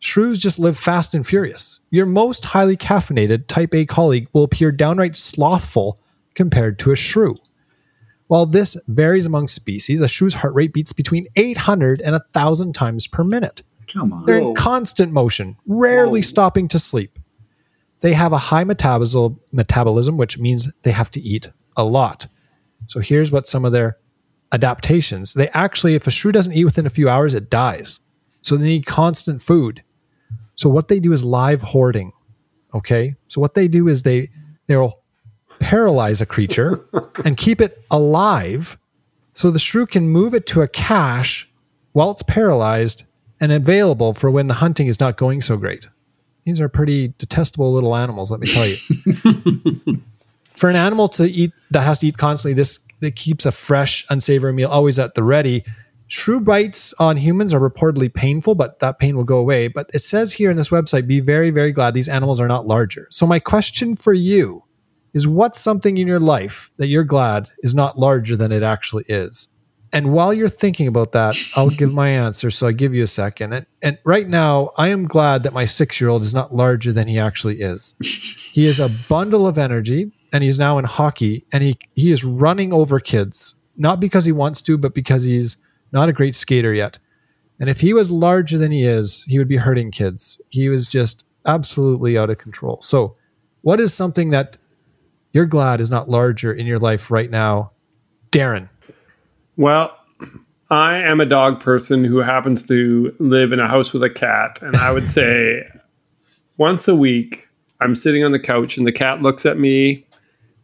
[0.00, 1.80] Shrews just live fast and furious.
[1.90, 5.98] Your most highly caffeinated type A colleague will appear downright slothful
[6.34, 7.36] compared to a shrew.
[8.28, 13.06] While this varies among species, a shrew's heart rate beats between 800 and 1,000 times
[13.06, 13.62] per minute.
[13.88, 14.26] Come on.
[14.26, 16.26] They're in constant motion, rarely Whoa.
[16.26, 17.18] stopping to sleep.
[18.00, 22.28] They have a high metabolism, metabolism, which means they have to eat a lot.
[22.86, 23.96] So here's what some of their
[24.52, 25.34] adaptations.
[25.34, 28.00] They actually, if a shrew doesn't eat within a few hours, it dies.
[28.42, 29.82] So they need constant food.
[30.58, 32.12] So what they do is live hoarding.
[32.74, 33.12] Okay.
[33.28, 34.28] So what they do is they
[34.66, 35.02] they'll
[35.60, 36.84] paralyze a creature
[37.24, 38.76] and keep it alive
[39.34, 41.48] so the shrew can move it to a cache
[41.92, 43.04] while it's paralyzed
[43.38, 45.86] and available for when the hunting is not going so great.
[46.44, 48.76] These are pretty detestable little animals, let me tell you.
[50.56, 54.04] for an animal to eat that has to eat constantly, this that keeps a fresh,
[54.10, 55.64] unsavory meal always at the ready.
[56.08, 59.68] Shrew bites on humans are reportedly painful, but that pain will go away.
[59.68, 62.66] But it says here in this website, be very, very glad these animals are not
[62.66, 63.06] larger.
[63.10, 64.64] So my question for you
[65.12, 69.04] is what's something in your life that you're glad is not larger than it actually
[69.06, 69.50] is?
[69.92, 72.50] And while you're thinking about that, I'll give my answer.
[72.50, 73.52] So I give you a second.
[73.52, 76.92] And, and right now, I am glad that my six year old is not larger
[76.92, 77.94] than he actually is.
[78.00, 82.24] He is a bundle of energy and he's now in hockey and he, he is
[82.24, 85.56] running over kids, not because he wants to, but because he's
[85.92, 86.98] not a great skater yet.
[87.60, 90.40] And if he was larger than he is, he would be hurting kids.
[90.48, 92.80] He was just absolutely out of control.
[92.82, 93.16] So,
[93.62, 94.56] what is something that
[95.32, 97.72] you're glad is not larger in your life right now,
[98.30, 98.68] Darren?
[99.56, 99.96] Well,
[100.70, 104.60] I am a dog person who happens to live in a house with a cat.
[104.62, 105.66] And I would say
[106.56, 107.48] once a week,
[107.80, 110.04] I'm sitting on the couch and the cat looks at me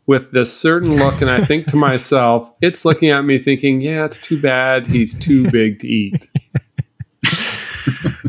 [0.07, 1.21] with this certain look.
[1.21, 5.19] And I think to myself, it's looking at me thinking, yeah, it's too bad he's
[5.19, 6.27] too big to eat.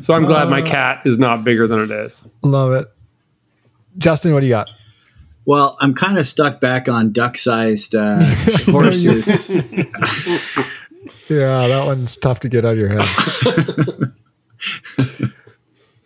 [0.01, 2.25] so I'm glad my uh, cat is not bigger than it is.
[2.43, 2.87] Love it.
[3.97, 4.69] Justin, what do you got?
[5.45, 8.17] Well, I'm kind of stuck back on duck-sized uh,
[8.65, 9.49] horses.
[11.29, 14.11] yeah, that one's tough to get out of your head.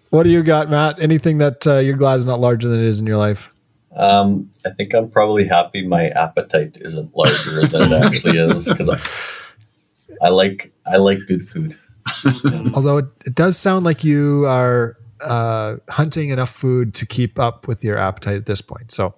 [0.10, 1.00] what do you got, Matt?
[1.00, 3.56] Anything that uh, you're glad is not larger than it is in your life?
[3.96, 8.90] Um, I think I'm probably happy my appetite isn't larger than it actually is because
[8.90, 9.02] I,
[10.22, 11.78] I like I like good food.
[12.76, 17.68] Although it, it does sound like you are uh, hunting enough food to keep up
[17.68, 18.92] with your appetite at this point.
[18.92, 19.14] So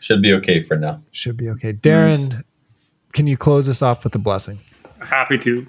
[0.00, 1.02] should be okay for now.
[1.12, 1.72] Should be okay.
[1.72, 2.42] Darren, nice.
[3.12, 4.60] can you close us off with a blessing?
[5.00, 5.66] Happy to.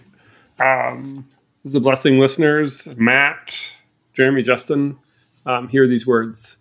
[0.59, 1.27] Um,
[1.63, 2.87] this is a blessing, listeners.
[2.97, 3.75] Matt,
[4.13, 4.97] Jeremy, Justin,
[5.45, 6.57] um, hear these words.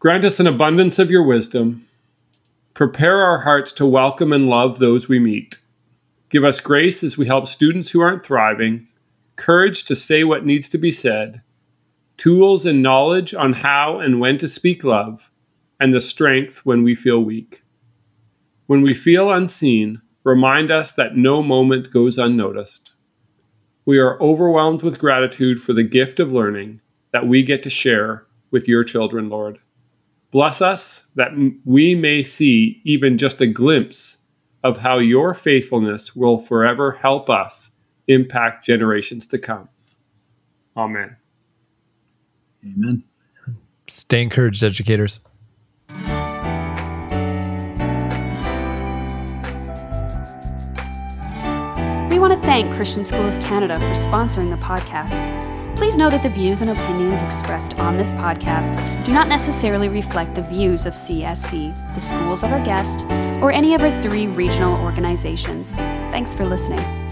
[0.00, 1.86] Grant us an abundance of your wisdom.
[2.72, 5.58] Prepare our hearts to welcome and love those we meet.
[6.30, 8.86] Give us grace as we help students who aren't thriving,
[9.36, 11.42] courage to say what needs to be said,
[12.16, 15.30] tools and knowledge on how and when to speak love
[15.78, 17.62] and the strength when we feel weak.
[18.68, 22.94] When we feel unseen, remind us that no moment goes unnoticed.
[23.84, 26.80] We are overwhelmed with gratitude for the gift of learning
[27.12, 29.58] that we get to share with your children, Lord.
[30.30, 31.30] Bless us that
[31.64, 34.18] we may see even just a glimpse
[34.62, 37.72] of how your faithfulness will forever help us
[38.06, 39.68] impact generations to come.
[40.76, 41.16] Amen.
[42.64, 43.02] Amen.
[43.88, 45.20] Stay encouraged, educators.
[52.08, 55.39] We want to thank Christian Schools Canada for sponsoring the podcast.
[55.80, 58.76] Please know that the views and opinions expressed on this podcast
[59.06, 63.06] do not necessarily reflect the views of CSC, the schools of our guest,
[63.42, 65.74] or any of our three regional organizations.
[66.12, 67.09] Thanks for listening.